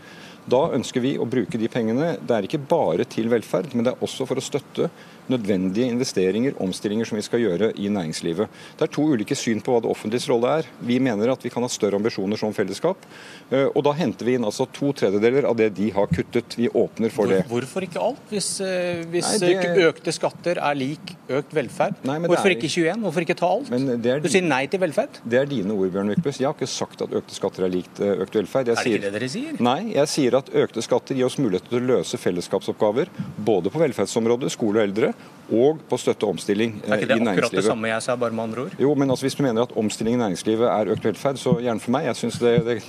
Da 0.46 0.60
ønsker 0.76 1.02
vi 1.02 1.16
å 1.18 1.26
bruke 1.26 1.58
de 1.58 1.68
pengene. 1.68 2.14
Det 2.22 2.32
er 2.32 2.46
ikke 2.46 2.62
bare 2.70 3.04
til 3.10 3.26
velferd, 3.28 3.72
men 3.74 3.84
det 3.84 3.92
er 3.92 4.04
også 4.06 4.24
for 4.30 4.38
å 4.38 4.44
støtte 4.44 4.88
nødvendige 5.26 5.90
investeringer, 5.90 6.54
omstillinger 6.62 7.08
som 7.08 7.18
vi 7.18 7.24
skal 7.26 7.42
gjøre 7.42 7.72
i 7.82 7.88
næringslivet. 7.90 8.60
Det 8.78 8.86
er 8.86 8.92
to 8.94 9.08
ulike 9.10 9.34
syn 9.34 9.58
på 9.64 9.74
hva 9.74 9.80
det 9.82 9.90
offentliges 9.90 10.28
rolle 10.30 10.52
er. 10.60 10.68
Vi 10.86 11.00
mener 11.02 11.32
at 11.32 11.42
vi 11.42 11.50
kan 11.50 11.66
ha 11.66 11.70
større 11.72 11.98
ambisjoner 11.98 12.38
som 12.38 12.54
fellesskap. 12.54 13.02
Eh, 13.50 13.66
og 13.66 13.82
da 13.88 13.94
henter 13.98 14.28
vi 14.28 14.36
inn 14.38 14.46
altså 14.46 14.68
to 14.70 14.92
tredjedeler 14.96 15.48
av 15.50 15.58
det 15.58 15.72
de 15.74 15.90
har 15.96 16.06
kuttet. 16.12 16.54
Vi 16.54 16.70
åpner 16.70 17.10
for 17.10 17.32
det. 17.32 17.42
Hvorfor 17.50 17.88
ikke 17.88 18.04
alt, 18.06 18.22
hvis, 18.30 18.52
eh, 18.62 19.02
hvis 19.10 19.32
Nei, 19.42 19.50
det... 19.58 19.88
økte 19.88 20.14
skatter 20.14 20.62
er 20.62 20.78
lik 20.78 21.16
økt 21.26 21.58
velferd? 21.58 21.98
Nei, 22.06 22.20
Hvorfor 22.28 22.52
er... 22.52 22.54
ikke 22.54 22.70
21? 22.70 23.02
Hvorfor 23.08 23.26
ikke 23.26 23.38
ta 23.42 23.50
alt? 23.50 23.65
Er... 23.66 24.20
Du 24.22 24.28
sier 24.30 24.44
nei 24.46 24.64
til 24.70 24.80
velferd? 24.82 25.18
Det 25.26 25.38
er 25.40 25.48
dine 25.50 25.74
ord, 25.74 25.88
Bjørn 25.94 26.10
Myklebust. 26.12 26.40
Jeg 26.42 26.48
har 26.48 26.54
ikke 26.54 26.68
sagt 26.70 27.02
at 27.02 27.14
økte 27.18 27.34
skatter 27.34 27.66
er 27.66 27.72
likt 27.72 28.00
eh, 28.02 28.22
økt 28.22 28.38
velferd. 28.38 28.70
Jeg 28.70 28.76
er 28.76 28.78
det 28.78 28.84
sier... 28.84 28.98
ikke 28.98 29.06
det 29.06 29.14
dere 29.18 29.30
sier? 29.32 29.56
Nei, 29.66 29.78
jeg 29.96 30.12
sier 30.12 30.36
at 30.38 30.52
økte 30.64 30.84
skatter 30.84 31.18
gir 31.18 31.26
oss 31.26 31.38
mulighet 31.40 31.66
til 31.70 31.80
å 31.80 31.86
løse 31.96 32.20
fellesskapsoppgaver 32.20 33.10
både 33.48 33.72
på 33.74 33.82
velferdsområdet, 33.82 34.52
skole 34.54 34.82
og 34.82 34.86
eldre, 34.86 35.12
og 35.46 35.82
på 35.90 35.98
støtte 36.02 36.26
og 36.26 36.36
omstilling 36.36 36.76
i 36.76 36.78
næringslivet. 36.78 36.94
Er 36.94 37.02
ikke 37.02 37.18
det 37.24 37.32
akkurat 37.32 37.58
det 37.58 37.66
samme 37.66 37.90
jeg 37.90 38.06
sa, 38.06 38.16
bare 38.18 38.34
med 38.34 38.46
andre 38.48 38.66
ord? 38.66 38.78
Jo, 38.82 38.94
men 38.98 39.10
altså, 39.10 39.26
Hvis 39.26 39.38
du 39.38 39.42
mener 39.46 39.66
at 39.66 39.74
omstilling 39.78 40.16
i 40.18 40.22
næringslivet 40.22 40.70
er 40.70 40.94
økt 40.94 41.10
velferd, 41.10 41.42
så 41.42 41.58
gjerne 41.62 41.82
for 41.82 41.94
meg. 41.94 42.08
Jeg 42.10 42.22
syns 42.22 42.40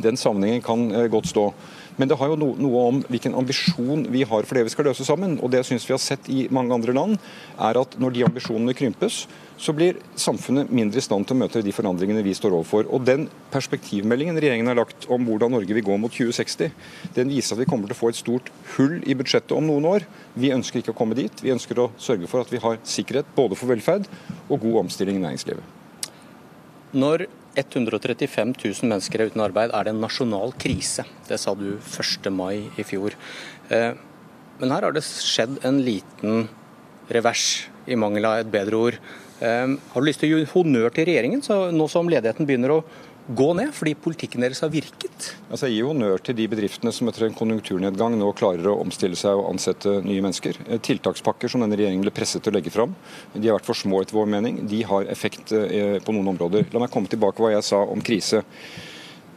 den 0.02 0.18
sammenhengen 0.18 0.66
kan 0.66 0.88
eh, 0.92 1.10
godt 1.14 1.30
stå. 1.34 1.52
Men 1.98 2.10
det 2.10 2.18
har 2.20 2.30
jo 2.30 2.38
no, 2.38 2.52
noe 2.62 2.84
om 2.92 3.02
hvilken 3.10 3.36
ambisjon 3.38 4.06
vi 4.14 4.22
har 4.28 4.46
for 4.46 4.58
det 4.58 4.68
vi 4.68 4.74
skal 4.74 4.88
løse 4.90 5.06
sammen. 5.06 5.38
Og 5.42 5.52
det 5.54 5.64
syns 5.66 5.88
vi 5.88 5.96
har 5.96 6.02
sett 6.02 6.30
i 6.30 6.46
mange 6.54 6.76
andre 6.76 6.94
land, 6.94 7.18
er 7.58 7.80
at 7.82 7.98
når 8.02 8.14
de 8.14 8.26
ambisjonene 8.28 8.76
krympes, 8.78 9.24
så 9.58 9.74
blir 9.74 9.98
samfunnet 10.20 10.70
mindre 10.70 11.02
i 11.02 11.06
stand 11.06 11.26
til 11.26 11.34
å 11.34 11.40
møte 11.42 11.64
de 11.66 11.74
forandringene 11.74 12.22
vi 12.26 12.36
står 12.38 12.54
overfor. 12.54 12.86
Og 12.94 13.08
Den 13.08 13.26
perspektivmeldingen 13.50 14.38
regjeringen 14.38 14.70
har 14.70 14.78
lagt 14.78 15.08
om 15.10 15.26
hvordan 15.26 15.56
Norge 15.56 15.74
vil 15.74 15.86
gå 15.86 15.98
mot 15.98 16.14
2060, 16.14 16.70
den 17.18 17.34
viser 17.34 17.56
at 17.56 17.64
vi 17.64 17.70
kommer 17.70 17.90
til 17.90 17.98
å 17.98 18.02
få 18.04 18.12
et 18.14 18.20
stort 18.20 18.52
hull 18.76 19.00
i 19.02 19.18
budsjettet 19.18 19.56
om 19.58 19.66
noen 19.66 19.90
år. 19.90 20.06
Vi 20.38 20.54
ønsker 20.54 20.84
ikke 20.84 20.94
å 20.94 21.00
komme 21.00 21.18
dit. 21.18 21.42
Vi 21.42 21.56
ønsker 21.56 21.82
å 21.82 21.90
sørge 21.98 22.30
for 22.30 22.46
at 22.46 22.54
vi 22.54 22.62
har 22.62 22.78
sikkerhet 22.86 23.34
både 23.38 23.58
for 23.58 23.74
velferd 23.74 24.06
og 24.46 24.62
god 24.62 24.84
omstilling 24.86 25.18
i 25.18 25.26
næringslivet. 25.26 25.76
Når 26.98 27.26
135 27.58 28.54
000 28.62 28.92
mennesker 28.92 29.22
er 29.22 29.32
uten 29.32 29.44
arbeid, 29.44 29.74
er 29.74 29.88
det 29.88 29.96
en 29.96 30.04
nasjonal 30.04 30.54
krise. 30.62 31.06
Det 31.28 31.40
sa 31.42 31.56
du 31.58 31.78
1. 31.78 32.30
mai 32.34 32.70
i 32.78 32.86
fjor. 32.86 33.18
Eh, 33.74 33.94
men 34.58 34.74
her 34.74 34.88
har 34.88 34.96
det 34.96 35.06
skjedd 35.06 35.60
en 35.68 35.82
liten 35.86 36.48
revers, 37.14 37.68
i 37.88 37.96
mangel 37.96 38.26
av 38.28 38.42
et 38.42 38.50
bedre 38.52 38.76
ord. 38.76 38.98
Ehm, 39.40 39.78
har 39.94 40.02
du 40.02 40.08
lyst 40.08 40.20
til 40.20 40.34
å 40.34 40.40
gi 40.42 40.50
honnør 40.52 40.92
til 40.92 41.08
regjeringen, 41.08 41.44
nå 41.72 41.86
som 41.88 42.10
ledigheten 42.10 42.48
begynner 42.50 42.74
å 42.74 42.84
gå 43.28 43.48
ned, 43.58 43.74
fordi 43.76 43.94
politikken 44.00 44.44
deres 44.44 44.62
har 44.64 44.72
virket? 44.72 45.32
Altså, 45.50 45.68
jeg 45.68 45.78
gir 45.78 45.90
honnør 45.90 46.22
til 46.24 46.38
de 46.38 46.48
bedriftene 46.52 46.94
som 46.96 47.10
etter 47.10 47.28
en 47.28 47.36
konjunkturnedgang 47.38 48.16
nå 48.20 48.32
klarer 48.38 48.70
å 48.72 48.78
omstille 48.84 49.20
seg 49.20 49.36
og 49.36 49.50
ansette 49.52 49.98
nye 50.06 50.24
mennesker. 50.24 50.60
Eh, 50.68 50.82
tiltakspakker 50.84 51.52
som 51.52 51.64
denne 51.64 51.78
regjeringen 51.80 52.06
ble 52.06 52.16
presset 52.16 52.44
til 52.46 52.54
å 52.54 52.58
legge 52.58 52.74
fram, 52.74 52.96
de 53.34 53.46
har 53.48 53.60
vært 53.60 53.68
for 53.68 53.80
små 53.80 54.02
etter 54.04 54.18
vår 54.18 54.30
mening. 54.32 54.64
De 54.72 54.82
har 54.88 55.12
effekt 55.12 55.54
eh, 55.56 55.98
på 56.04 56.16
noen 56.16 56.34
områder. 56.34 56.70
La 56.74 56.84
meg 56.84 56.94
komme 56.94 57.12
tilbake 57.12 57.44
hva 57.44 57.54
jeg 57.56 57.68
sa 57.68 57.84
om 57.84 58.04
krise. 58.04 58.44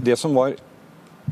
Det 0.00 0.16
som 0.16 0.36
var 0.36 0.54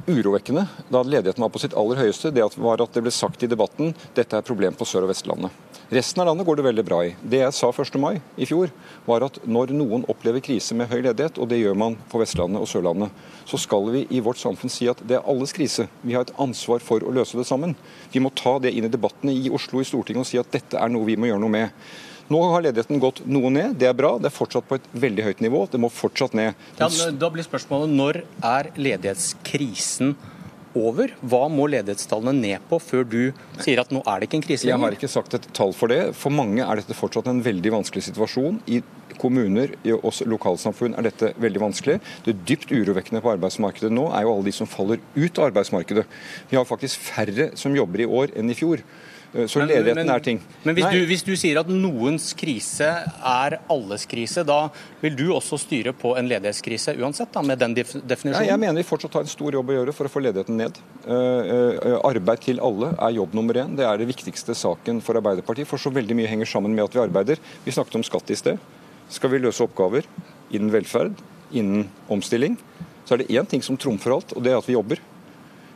urovekkende 0.06 0.66
da 0.92 1.02
ledigheten 1.02 1.42
var 1.42 1.52
på 1.52 1.62
sitt 1.62 1.74
aller 1.78 2.02
høyeste, 2.02 2.32
det 2.34 2.44
var 2.56 2.82
at 2.82 2.94
det 2.94 3.02
ble 3.04 3.12
sagt 3.14 3.42
i 3.42 3.50
debatten 3.50 3.94
dette 4.16 4.36
er 4.36 4.42
et 4.42 4.50
problem 4.50 4.76
på 4.78 4.86
Sør- 4.88 5.06
og 5.06 5.12
Vestlandet. 5.12 5.54
Resten 5.88 6.20
av 6.20 6.26
landet 6.26 6.44
går 6.46 6.58
det 6.58 6.64
veldig 6.66 6.82
bra 6.84 6.98
i. 7.06 7.14
Det 7.24 7.38
jeg 7.40 7.54
sa 7.56 7.70
1. 7.72 7.94
mai 7.96 8.18
i 8.36 8.44
fjor, 8.44 8.68
var 9.06 9.24
at 9.24 9.38
når 9.48 9.70
noen 9.72 10.02
opplever 10.12 10.42
krise 10.44 10.76
med 10.76 10.90
høy 10.90 10.98
ledighet, 11.06 11.40
og 11.40 11.48
det 11.48 11.62
gjør 11.62 11.78
man 11.80 11.96
på 12.12 12.20
Vestlandet 12.20 12.60
og 12.60 12.68
Sørlandet, 12.68 13.22
så 13.48 13.56
skal 13.56 13.88
vi 13.94 14.02
i 14.12 14.20
vårt 14.20 14.36
samfunn 14.36 14.72
si 14.72 14.90
at 14.92 15.00
det 15.00 15.16
er 15.16 15.24
alles 15.32 15.56
krise. 15.56 15.86
Vi 16.04 16.12
har 16.12 16.28
et 16.28 16.34
ansvar 16.44 16.84
for 16.84 17.00
å 17.00 17.14
løse 17.16 17.40
det 17.40 17.48
sammen. 17.48 17.72
Vi 18.12 18.20
må 18.20 18.34
ta 18.36 18.58
det 18.60 18.74
inn 18.76 18.84
i 18.84 18.92
debattene 18.92 19.32
i 19.32 19.48
Oslo 19.48 19.80
i 19.80 19.88
Stortinget 19.88 20.26
og 20.26 20.28
si 20.28 20.42
at 20.42 20.52
dette 20.52 20.76
er 20.76 20.92
noe 20.92 21.08
vi 21.08 21.16
må 21.16 21.30
gjøre 21.30 21.40
noe 21.46 21.56
med. 21.56 21.84
Nå 22.28 22.44
har 22.52 22.66
ledigheten 22.68 23.00
gått 23.00 23.22
noe 23.24 23.48
ned, 23.48 23.78
det 23.80 23.88
er 23.88 23.96
bra. 23.96 24.18
Det 24.20 24.28
er 24.28 24.36
fortsatt 24.36 24.68
på 24.68 24.76
et 24.76 24.88
veldig 24.92 25.24
høyt 25.24 25.40
nivå. 25.40 25.64
Det 25.72 25.80
må 25.80 25.88
fortsatt 25.88 26.36
ned. 26.36 26.52
Ja, 26.76 26.90
da 27.16 27.32
blir 27.32 27.48
spørsmålet 27.48 27.96
når 27.96 28.26
er 28.44 28.74
ledighetskrisen 28.76 30.12
over? 30.12 30.37
Hva 30.74 31.40
må 31.52 31.66
ledighetstallene 31.72 32.36
ned 32.36 32.64
på 32.70 32.78
før 32.82 33.06
du 33.08 33.20
sier 33.62 33.80
at 33.82 33.92
nå 33.94 34.02
er 34.04 34.20
det 34.20 34.28
ikke 34.28 34.38
en 34.40 34.46
krise 34.46 34.66
lenger? 34.66 34.76
Jeg 34.76 34.84
har 34.84 34.96
ikke 34.98 35.10
sagt 35.10 35.36
et 35.38 35.48
tall 35.56 35.74
for 35.76 35.92
det. 35.92 36.00
For 36.18 36.34
mange 36.34 36.64
er 36.64 36.80
dette 36.80 36.96
fortsatt 36.96 37.28
en 37.30 37.42
veldig 37.44 37.72
vanskelig 37.78 38.04
situasjon. 38.10 38.60
I 38.68 38.82
kommuner 39.18 39.74
i 39.86 39.94
oss 39.96 40.22
lokalsamfunn 40.28 40.96
er 40.98 41.08
dette 41.08 41.32
veldig 41.40 41.62
vanskelig. 41.64 41.98
Det 42.26 42.36
dypt 42.48 42.72
urovekkende 42.74 43.22
på 43.24 43.32
arbeidsmarkedet 43.34 43.90
nå 43.94 44.08
er 44.12 44.26
jo 44.26 44.34
alle 44.36 44.48
de 44.48 44.54
som 44.54 44.70
faller 44.70 45.02
ut 45.16 45.40
av 45.40 45.50
arbeidsmarkedet. 45.50 46.04
Vi 46.50 46.58
har 46.60 46.68
faktisk 46.68 47.08
færre 47.10 47.50
som 47.58 47.76
jobber 47.76 48.04
i 48.04 48.10
år 48.20 48.36
enn 48.38 48.52
i 48.52 48.58
fjor. 48.58 48.84
Eh, 49.34 49.46
så 49.46 49.60
men, 49.60 49.68
ledigheten 49.68 50.06
men, 50.06 50.14
er 50.14 50.24
ting. 50.24 50.40
Men 50.64 50.76
hvis 50.78 50.88
du, 50.88 50.98
hvis 51.10 51.24
du, 51.26 51.32
sier 51.36 51.60
at 51.60 51.68
noens 51.72 52.30
krise 52.38 52.88
er 52.88 53.58
alles 53.68 54.06
krise, 54.08 54.44
da 54.48 54.60
vil 55.02 55.16
du 55.18 55.26
også 55.34 55.58
styre 55.60 55.92
på 55.96 56.14
en 56.18 56.30
ledighetskrise 56.30 56.96
uansett, 56.96 57.32
da, 57.34 57.42
med 57.44 57.60
den 57.60 57.76
definisjonen? 57.76 58.38
Nei, 58.38 58.48
jeg 58.48 58.62
mener 58.62 58.80
vi 58.80 58.88
fortsatt 58.88 59.18
har 59.18 59.26
en 59.26 59.32
stor 59.32 59.58
jobb 59.58 59.72
å 59.74 59.78
gjøre 59.80 59.96
for 59.96 60.08
å 60.08 60.12
få 60.12 60.24
ledigheten 60.24 60.58
ned. 60.60 60.80
Uh, 61.04 61.12
uh, 61.12 61.98
arbeid 62.08 62.42
til 62.44 62.62
alle 62.64 62.92
er 62.96 63.16
jobb 63.18 63.36
nummer 63.36 63.60
én. 63.60 63.76
Det 63.78 63.86
er 63.86 64.00
det 64.00 64.08
viktigste 64.10 64.56
saken 64.56 65.02
for 65.04 65.20
Arbeiderpartiet. 65.20 65.68
For 65.68 65.80
så 65.80 65.92
veldig 65.94 66.16
mye 66.18 66.30
henger 66.30 66.48
sammen 66.48 66.74
med 66.76 66.88
at 66.88 66.96
vi 66.96 67.04
arbeider. 67.04 67.42
Vi 67.64 67.74
snakket 67.74 68.00
om 68.00 68.06
skatt 68.06 68.32
i 68.32 68.38
sted. 68.38 68.60
Skal 69.12 69.32
vi 69.32 69.40
løse 69.40 69.64
oppgaver 69.64 70.08
innen 70.52 70.72
velferd, 70.72 71.20
innen 71.52 71.88
omstilling, 72.12 72.56
så 73.08 73.16
er 73.16 73.22
det 73.22 73.32
én 73.32 73.48
ting 73.48 73.62
som 73.64 73.76
trumfer 73.80 74.12
alt, 74.12 74.34
og 74.36 74.44
det 74.44 74.52
er 74.52 74.60
at 74.60 74.68
vi 74.68 74.76
jobber. 74.76 75.00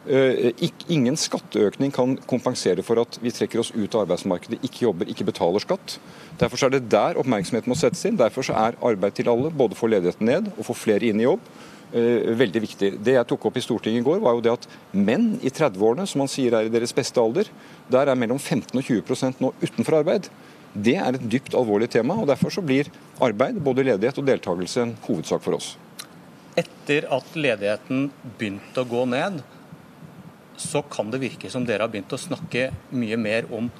Eh, 0.03 0.51
ingen 0.91 1.15
skatteøkning 1.15 1.93
kan 1.95 2.17
kompensere 2.27 2.83
for 2.83 2.99
at 2.99 3.21
vi 3.23 3.31
trekker 3.31 3.61
oss 3.63 3.71
ut 3.71 3.95
av 3.95 4.03
arbeidsmarkedet, 4.03 4.59
ikke 4.67 4.89
jobber, 4.89 5.07
ikke 5.07 5.29
betaler 5.29 5.63
skatt. 5.63 6.01
Derfor 6.41 6.67
er 6.67 6.73
det 6.75 6.89
der 6.91 7.21
oppmerksomheten 7.21 7.71
må 7.71 7.77
settes 7.79 8.03
inn. 8.09 8.19
Derfor 8.19 8.49
er 8.51 8.79
arbeid 8.83 9.15
til 9.15 9.31
alle, 9.31 9.53
både 9.55 9.79
få 9.79 9.93
ledigheten 9.93 10.27
ned 10.27 10.51
og 10.57 10.67
få 10.67 10.75
flere 10.75 11.07
inn 11.07 11.23
i 11.23 11.29
jobb, 11.29 11.47
eh, 11.95 12.35
veldig 12.35 12.63
viktig. 12.67 12.91
Det 12.99 13.15
jeg 13.15 13.29
tok 13.31 13.47
opp 13.47 13.57
i 13.57 13.63
Stortinget 13.63 14.03
i 14.03 14.09
går, 14.09 14.19
var 14.19 14.35
jo 14.35 14.41
det 14.41 14.57
at 14.57 14.67
menn 14.93 15.39
i 15.41 15.55
30-årene, 15.55 16.09
som 16.09 16.19
man 16.19 16.29
sier 16.29 16.53
er 16.53 16.67
i 16.67 16.75
deres 16.75 16.93
beste 16.93 17.23
alder, 17.23 17.47
der 17.89 18.09
er 18.09 18.19
mellom 18.19 18.41
15 18.41 18.75
og 18.75 18.83
20% 18.83 19.39
nå 19.39 19.55
utenfor 19.63 20.01
arbeid. 20.03 20.29
Det 20.75 20.97
er 20.97 21.15
et 21.15 21.31
dypt 21.31 21.55
alvorlig 21.55 21.89
tema, 21.93 22.15
og 22.19 22.27
derfor 22.27 22.51
så 22.51 22.63
blir 22.65 22.91
arbeid, 23.21 23.63
både 23.63 23.85
ledighet 23.85 24.19
og 24.19 24.27
deltakelse, 24.27 24.83
en 24.83 24.97
hovedsak 25.07 25.43
for 25.45 25.55
oss. 25.61 25.77
Etter 26.57 27.07
at 27.13 27.37
ledigheten 27.37 28.11
begynte 28.39 28.83
å 28.83 28.89
gå 28.89 29.05
ned, 29.07 29.43
så 30.57 30.83
kan 30.83 31.11
det 31.11 31.23
virke 31.23 31.51
som 31.51 31.65
dere 31.67 31.87
har 31.87 31.93
begynt 31.93 32.13
å 32.13 32.21
snakke 32.21 32.71
mye 32.91 33.19
mer 33.21 33.49
om 33.53 33.71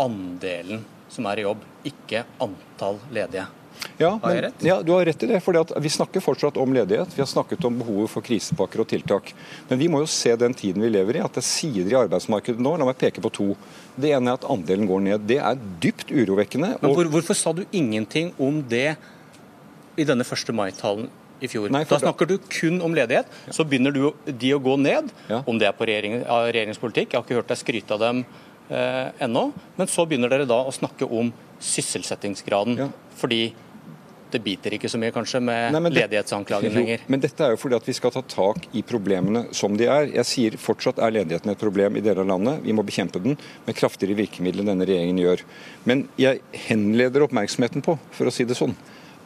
andelen 0.00 0.84
som 1.10 1.26
er 1.26 1.40
i 1.40 1.46
jobb, 1.46 1.64
ikke 1.90 2.24
antall 2.42 3.00
ledige. 3.12 3.46
Ja, 3.96 4.18
men, 4.22 4.52
ja, 4.64 4.82
du 4.82 4.92
har 4.92 5.04
rett 5.04 5.22
i 5.22 5.26
det. 5.26 5.40
for 5.40 5.80
Vi 5.80 5.90
snakker 5.90 6.20
fortsatt 6.20 6.56
om 6.56 6.72
ledighet. 6.72 7.08
Vi 7.14 7.22
har 7.22 7.26
snakket 7.26 7.64
om 7.64 7.78
behovet 7.78 8.10
for 8.12 8.24
krisepakker 8.24 8.82
og 8.82 8.88
tiltak. 8.88 9.32
Men 9.68 9.80
vi 9.80 9.88
må 9.92 10.02
jo 10.02 10.08
se 10.10 10.34
den 10.36 10.54
tiden 10.56 10.82
vi 10.84 10.90
lever 10.92 11.16
i. 11.16 11.22
At 11.24 11.36
det 11.36 11.42
er 11.42 11.48
sider 11.48 11.92
i 11.92 11.98
arbeidsmarkedet 12.00 12.60
nå. 12.60 12.74
La 12.80 12.88
meg 12.88 12.98
peke 13.00 13.22
på 13.24 13.32
to. 13.32 13.48
Det 14.00 14.12
ene 14.16 14.32
er 14.32 14.40
at 14.40 14.48
andelen 14.52 14.88
går 14.88 15.04
ned. 15.06 15.24
Det 15.28 15.38
er 15.40 15.60
dypt 15.84 16.12
urovekkende. 16.12 16.74
Men 16.80 16.96
hvor, 16.96 17.08
Hvorfor 17.12 17.36
sa 17.36 17.54
du 17.56 17.64
ingenting 17.72 18.34
om 18.40 18.62
det 18.68 18.96
i 20.00 20.06
denne 20.08 20.24
1. 20.24 20.54
mai-talen 20.56 21.10
i 21.40 21.50
fjor. 21.50 21.70
Nei, 21.72 21.84
da 21.88 21.98
snakker 22.00 22.28
du 22.28 22.36
kun 22.50 22.80
om 22.84 22.94
ledighet. 22.96 23.30
Ja. 23.48 23.56
Så 23.56 23.66
begynner 23.68 23.94
du, 23.94 24.10
de 24.26 24.52
å 24.56 24.60
gå 24.62 24.76
ned, 24.80 25.10
ja. 25.30 25.42
om 25.48 25.58
det 25.60 25.70
er 25.70 25.76
på 25.76 25.88
regjering, 25.88 26.20
regjeringspolitikk. 26.26 27.12
Jeg 27.12 27.20
har 27.20 27.26
ikke 27.26 27.40
hørt 27.40 27.52
deg 27.52 27.60
skryte 27.60 27.96
av 27.96 28.04
dem 28.04 28.22
eh, 28.68 29.08
ennå. 29.26 29.48
Men 29.78 29.90
så 29.90 30.06
begynner 30.08 30.32
dere 30.32 30.48
da 30.48 30.62
å 30.66 30.74
snakke 30.74 31.08
om 31.08 31.32
sysselsettingsgraden. 31.60 32.78
Ja. 32.80 32.88
Fordi 33.20 33.50
det 34.30 34.40
biter 34.44 34.74
ikke 34.76 34.88
så 34.90 34.98
mye 35.00 35.12
kanskje 35.14 35.40
med 35.42 35.74
Nei, 35.74 35.90
ledighetsanklagen 35.90 36.74
lenger. 36.74 37.04
Men 37.10 37.22
dette 37.22 37.44
er 37.44 37.54
jo 37.54 37.60
fordi 37.60 37.78
at 37.80 37.88
vi 37.88 37.94
skal 37.96 38.12
ta 38.14 38.22
tak 38.22 38.68
i 38.78 38.82
problemene 38.86 39.48
som 39.56 39.74
de 39.78 39.88
er. 39.90 40.10
Jeg 40.14 40.28
sier 40.28 40.58
fortsatt 40.60 41.00
er 41.02 41.16
ledigheten 41.18 41.52
et 41.52 41.60
problem 41.60 41.98
i 41.98 42.04
deler 42.04 42.22
av 42.22 42.30
landet. 42.30 42.62
Vi 42.66 42.74
må 42.76 42.84
bekjempe 42.86 43.22
den 43.22 43.38
med 43.66 43.78
kraftigere 43.78 44.18
virkemidler 44.20 44.64
enn 44.64 44.72
denne 44.74 44.88
regjeringen 44.88 45.22
gjør. 45.22 45.44
Men 45.88 46.06
jeg 46.20 46.44
henleder 46.68 47.26
oppmerksomheten 47.26 47.84
på, 47.86 47.96
for 48.14 48.30
å 48.30 48.34
si 48.34 48.46
det 48.46 48.58
sånn, 48.58 48.76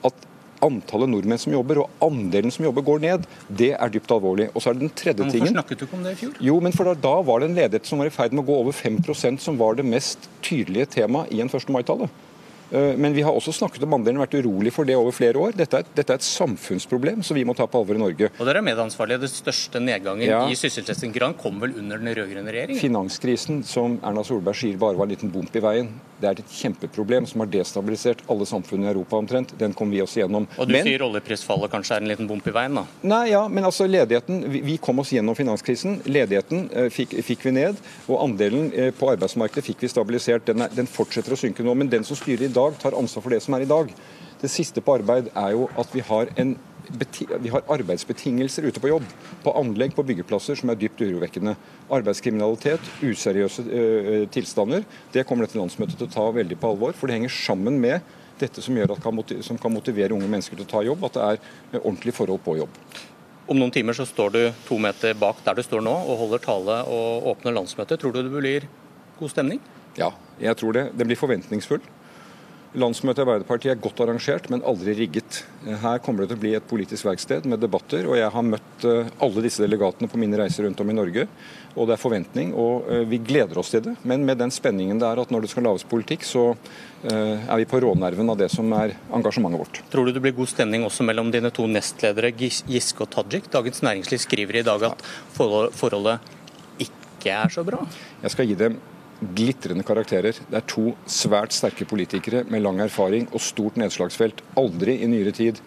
at 0.04 0.30
antallet 0.63 1.11
nordmenn 1.11 1.41
som 1.41 1.55
jobber 1.55 1.83
og 1.83 2.05
andelen 2.05 2.53
som 2.55 2.67
jobber 2.67 2.85
går 2.87 3.03
ned, 3.05 3.27
det 3.49 3.73
er 3.75 3.95
dypt 3.95 4.13
alvorlig. 4.15 4.51
Og 4.53 4.63
så 4.63 4.71
er 4.71 4.79
det 4.79 4.87
den 4.87 4.95
tredje 4.95 5.31
tingen. 5.31 5.49
Hvorfor 5.49 5.57
snakket 5.57 5.81
du 5.81 5.87
ikke 5.87 5.99
om 5.99 6.05
det 6.07 6.15
i 6.15 6.21
fjor? 6.21 6.37
Jo, 6.51 6.59
men 6.65 6.77
for 6.77 6.91
da, 6.91 6.95
da 7.07 7.15
var 7.27 7.41
det 7.41 7.51
en 7.51 7.59
ledighet 7.59 7.91
som 7.91 8.03
var 8.03 8.11
i 8.11 8.15
ferd 8.15 8.37
med 8.37 8.45
å 8.45 8.49
gå 8.51 8.61
over 8.65 8.77
5% 8.77 9.43
som 9.45 9.59
var 9.61 9.81
det 9.81 9.87
mest 9.89 10.29
tydelige 10.45 10.93
temaet 10.99 11.33
i 11.35 11.43
en 11.45 11.51
1. 11.51 11.73
mai-tale. 11.75 12.11
Eh, 12.71 12.94
men 12.97 13.14
vi 13.14 13.23
har 13.23 13.35
også 13.35 13.52
snakket 13.54 13.85
om 13.87 13.97
andelen 13.99 14.23
vært 14.23 14.37
urolig 14.38 14.73
for 14.75 14.88
det 14.88 14.97
over 14.99 15.14
flere 15.14 15.40
år. 15.40 15.54
Dette 15.59 15.83
er, 15.83 15.90
dette 15.97 16.16
er, 16.16 16.23
et 16.23 16.26
samfunnsproblem 16.26 17.23
som 17.26 17.38
vi 17.38 17.44
må 17.47 17.56
ta 17.56 17.66
på 17.71 17.80
alvor 17.80 17.99
i 17.99 18.02
Norge. 18.02 18.30
Og 18.38 18.49
dere 18.49 18.62
er 18.62 18.68
medansvarlige. 18.71 19.25
Den 19.25 19.33
største 19.33 19.83
nedgangen 19.83 20.26
ja. 20.26 20.42
i 20.49 20.59
sysselsettingsgrad 20.59 21.38
kom 21.40 21.61
vel 21.62 21.76
under 21.80 22.00
den 22.00 22.14
rød-grønne 22.16 22.54
regjeringen? 22.54 22.80
Finanskrisen, 22.80 23.62
som 23.68 23.99
Erna 24.02 24.25
Solberg 24.26 24.59
sier 24.59 24.80
bare 24.80 24.99
var 24.99 25.09
en 25.09 25.14
liten 25.16 25.33
bump 25.35 25.54
i 25.54 25.64
veien, 25.64 25.92
det 26.25 26.30
er 26.30 26.40
et 26.40 26.52
kjempeproblem 26.56 27.26
som 27.28 27.42
har 27.42 27.50
destabilisert 27.52 28.23
alle 28.30 28.47
samfunn 28.49 28.85
i 28.87 28.88
Europa 28.90 29.18
omtrent. 29.18 29.54
Den 29.61 29.75
kom 29.76 29.90
vi 29.92 30.00
oss 30.02 30.14
igjennom. 30.16 30.47
Og 30.56 30.68
du 30.68 30.75
men, 30.76 30.87
sier 30.87 31.02
oljeprisfallet 31.04 31.73
kanskje 31.73 31.99
er 31.99 32.04
en 32.04 32.11
liten 32.11 32.28
bump 32.30 32.47
i 32.49 32.54
veien, 32.54 32.78
da? 32.78 32.85
Nei, 33.04 33.25
ja, 33.33 33.42
men 33.50 33.66
altså 33.66 33.87
ledigheten 33.88 34.44
Vi, 34.50 34.62
vi 34.64 34.76
kom 34.83 35.02
oss 35.02 35.12
gjennom 35.12 35.37
finanskrisen. 35.37 35.99
Ledigheten 36.06 36.68
eh, 36.73 36.88
fikk, 36.92 37.16
fikk, 37.26 37.44
vi 37.49 37.54
ned. 37.59 37.80
Og 38.06 38.23
andelen 38.23 38.71
eh, 38.73 38.90
på 38.97 39.11
arbeidsmarkedet 39.12 39.66
fikk 39.66 39.85
vi 39.85 39.90
stabilisert. 39.92 40.47
Den, 40.49 40.64
er, 40.64 40.73
den 40.75 40.88
fortsetter 40.90 41.35
å 41.35 41.40
synke 41.40 41.66
nå. 41.66 41.75
Men 41.76 41.92
den 41.92 42.06
som 42.06 42.18
styrer 42.18 42.47
i 42.49 42.52
dag, 42.55 42.79
tar 42.81 42.97
ansvar 42.99 43.25
for 43.25 43.35
det 43.35 43.43
som 43.45 43.57
er 43.57 43.65
i 43.65 43.71
dag. 43.71 43.91
Det 44.41 44.51
siste 44.53 44.83
på 44.85 44.97
arbeid 44.99 45.31
er 45.33 45.55
jo 45.57 45.69
at 45.81 45.93
vi 45.95 46.05
har 46.05 46.33
en 46.41 46.57
vi 47.41 47.49
har 47.49 47.63
arbeidsbetingelser 47.73 48.67
ute 48.69 48.81
på 48.83 48.91
jobb, 48.91 49.07
på 49.41 49.53
anlegg, 49.57 49.95
på 49.97 50.05
byggeplasser, 50.05 50.59
som 50.61 50.69
er 50.69 50.77
dypt 50.77 51.01
urovekkende. 51.01 51.55
Arbeidskriminalitet, 51.97 52.91
useriøse 53.01 53.65
ø, 53.65 54.19
tilstander, 54.35 54.85
det 55.15 55.25
kommer 55.25 55.47
dette 55.47 55.57
landsmøtet 55.57 55.97
til 55.97 56.11
å 56.11 56.13
ta 56.13 56.27
veldig 56.37 56.59
på 56.61 56.75
alvor. 56.75 56.93
For 56.93 57.09
det 57.09 57.17
henger 57.17 57.33
sammen 57.33 57.81
med 57.81 58.05
dette 58.41 58.63
som, 58.63 58.77
gjør 58.77 58.97
at, 58.99 59.35
som 59.47 59.59
kan 59.61 59.73
motivere 59.73 60.13
unge 60.13 60.29
mennesker 60.29 60.61
til 60.61 60.67
å 60.67 60.73
ta 60.75 60.85
jobb, 60.85 61.09
at 61.09 61.17
det 61.17 61.25
er 61.25 61.81
ordentlige 61.81 62.19
forhold 62.19 62.45
på 62.45 62.59
jobb. 62.61 62.79
Om 63.45 63.61
noen 63.61 63.73
timer 63.73 63.97
så 63.97 64.07
står 64.09 64.37
du 64.37 64.41
to 64.69 64.79
meter 64.81 65.17
bak 65.21 65.43
der 65.45 65.59
du 65.59 65.65
står 65.65 65.83
nå 65.85 65.93
og 65.93 66.21
holder 66.23 66.45
tale 66.45 66.79
og 66.89 67.27
åpner 67.35 67.57
landsmøtet. 67.59 68.01
Tror 68.01 68.15
du 68.15 68.23
det 68.23 68.33
blir 68.33 68.69
god 69.19 69.33
stemning? 69.33 69.61
Ja, 70.01 70.13
jeg 70.41 70.57
tror 70.59 70.77
det. 70.77 70.89
Den 70.97 71.11
blir 71.11 71.21
forventningsfull. 71.21 71.85
Landsmøtet 72.75 73.21
i 73.21 73.23
Arbeiderpartiet 73.23 73.71
er 73.71 73.78
godt 73.78 74.00
arrangert, 74.02 74.49
men 74.50 74.64
aldri 74.66 74.97
rigget. 74.99 75.45
Her 75.62 76.00
kommer 76.02 76.25
det 76.25 76.33
til 76.33 76.38
å 76.40 76.43
bli 76.43 76.54
et 76.59 76.64
politisk 76.66 77.07
verksted 77.07 77.45
med 77.47 77.61
debatter, 77.62 78.09
og 78.11 78.16
jeg 78.19 78.31
har 78.35 78.47
møtt 78.49 78.87
eh, 78.90 79.11
alle 79.23 79.45
disse 79.45 79.62
delegatene 79.62 80.09
på 80.11 80.19
mine 80.19 80.40
reiser 80.40 80.66
rundt 80.66 80.81
om 80.83 80.88
i 80.90 80.97
Norge. 80.97 81.28
Og 81.78 81.87
det 81.87 81.95
er 81.95 82.02
forventning, 82.02 82.50
og 82.59 82.88
eh, 82.90 83.04
vi 83.07 83.21
gleder 83.23 83.61
oss 83.62 83.71
til 83.71 83.85
det. 83.85 83.93
Men 84.02 84.25
med 84.26 84.40
den 84.43 84.50
spenningen 84.54 84.99
det 84.99 85.07
er 85.07 85.23
at 85.23 85.31
når 85.31 85.45
det 85.45 85.50
skal 85.52 85.69
lages 85.69 85.87
politikk, 85.87 86.26
så 86.26 86.43
eh, 86.50 87.45
er 87.47 87.61
vi 87.62 87.69
på 87.71 87.78
rånerven 87.85 88.33
av 88.35 88.40
det 88.43 88.50
som 88.50 88.75
er 88.75 88.97
engasjementet 89.14 89.62
vårt. 89.62 89.78
Tror 89.93 90.11
du 90.11 90.14
det 90.16 90.25
blir 90.25 90.35
god 90.35 90.50
stemning 90.50 90.87
også 90.88 91.07
mellom 91.07 91.31
dine 91.35 91.52
to 91.54 91.69
nestledere, 91.71 92.33
Giske 92.35 93.07
og 93.07 93.12
Tajik? 93.14 93.47
Dagens 93.54 93.85
Næringsliv 93.87 94.25
skriver 94.25 94.59
i 94.59 94.66
dag 94.66 94.83
at 94.90 95.07
forholdet 95.38 96.35
ikke 96.83 97.38
er 97.38 97.54
så 97.54 97.62
bra? 97.62 97.85
Jeg 98.26 98.35
skal 98.35 98.50
gi 98.50 98.59
dem 98.66 98.83
glitrende 99.21 99.85
karakterer. 99.87 100.37
Det 100.49 100.59
er 100.59 100.66
to 100.68 100.90
svært 101.11 101.54
sterke 101.54 101.87
politikere 101.88 102.44
med 102.50 102.64
lang 102.64 102.80
erfaring 102.85 103.28
og 103.33 103.42
stort 103.42 103.78
nedslagsfelt. 103.80 104.42
Aldri 104.61 104.99
i 105.02 105.11
nyere 105.11 105.35
tid, 105.35 105.61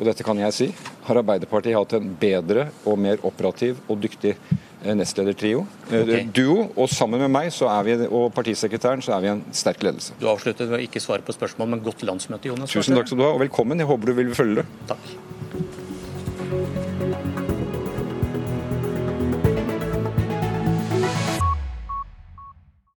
og 0.00 0.06
dette 0.08 0.24
kan 0.24 0.38
jeg 0.40 0.56
si, 0.56 0.66
har 1.04 1.20
Arbeiderpartiet 1.20 1.76
hatt 1.76 1.94
en 1.98 2.12
bedre 2.20 2.70
og 2.88 2.96
mer 3.00 3.20
operativ 3.28 3.82
og 3.86 4.00
dyktig 4.00 4.32
eh, 4.32 4.94
nestledertrio. 4.96 5.66
Eh, 5.90 6.00
okay. 6.00 6.28
Duo, 6.32 6.70
og 6.72 6.88
sammen 6.92 7.20
med 7.20 7.32
meg 7.34 7.50
vi, 7.84 7.96
og 8.08 8.30
partisekretæren 8.36 9.04
så 9.04 9.18
er 9.18 9.26
vi 9.26 9.32
en 9.34 9.42
sterk 9.52 9.84
ledelse. 9.84 10.16
Du 10.20 10.28
avsluttet 10.32 10.72
med 10.72 10.80
å 10.80 10.86
ikke 10.86 11.04
svare 11.04 11.26
på 11.26 11.36
spørsmål, 11.36 11.74
men 11.74 11.84
godt 11.84 12.06
landsmøte, 12.08 12.48
Jonas. 12.48 12.72
Tusen 12.72 12.96
takk 12.96 13.12
skal 13.12 13.20
du 13.20 13.26
ha, 13.28 13.34
og 13.36 13.44
velkommen. 13.44 13.80
Jeg 13.80 13.92
håper 13.92 14.12
du 14.12 14.18
vil 14.22 14.32
følge 14.38 14.62
det. 14.62 14.70
Takk. 14.94 15.29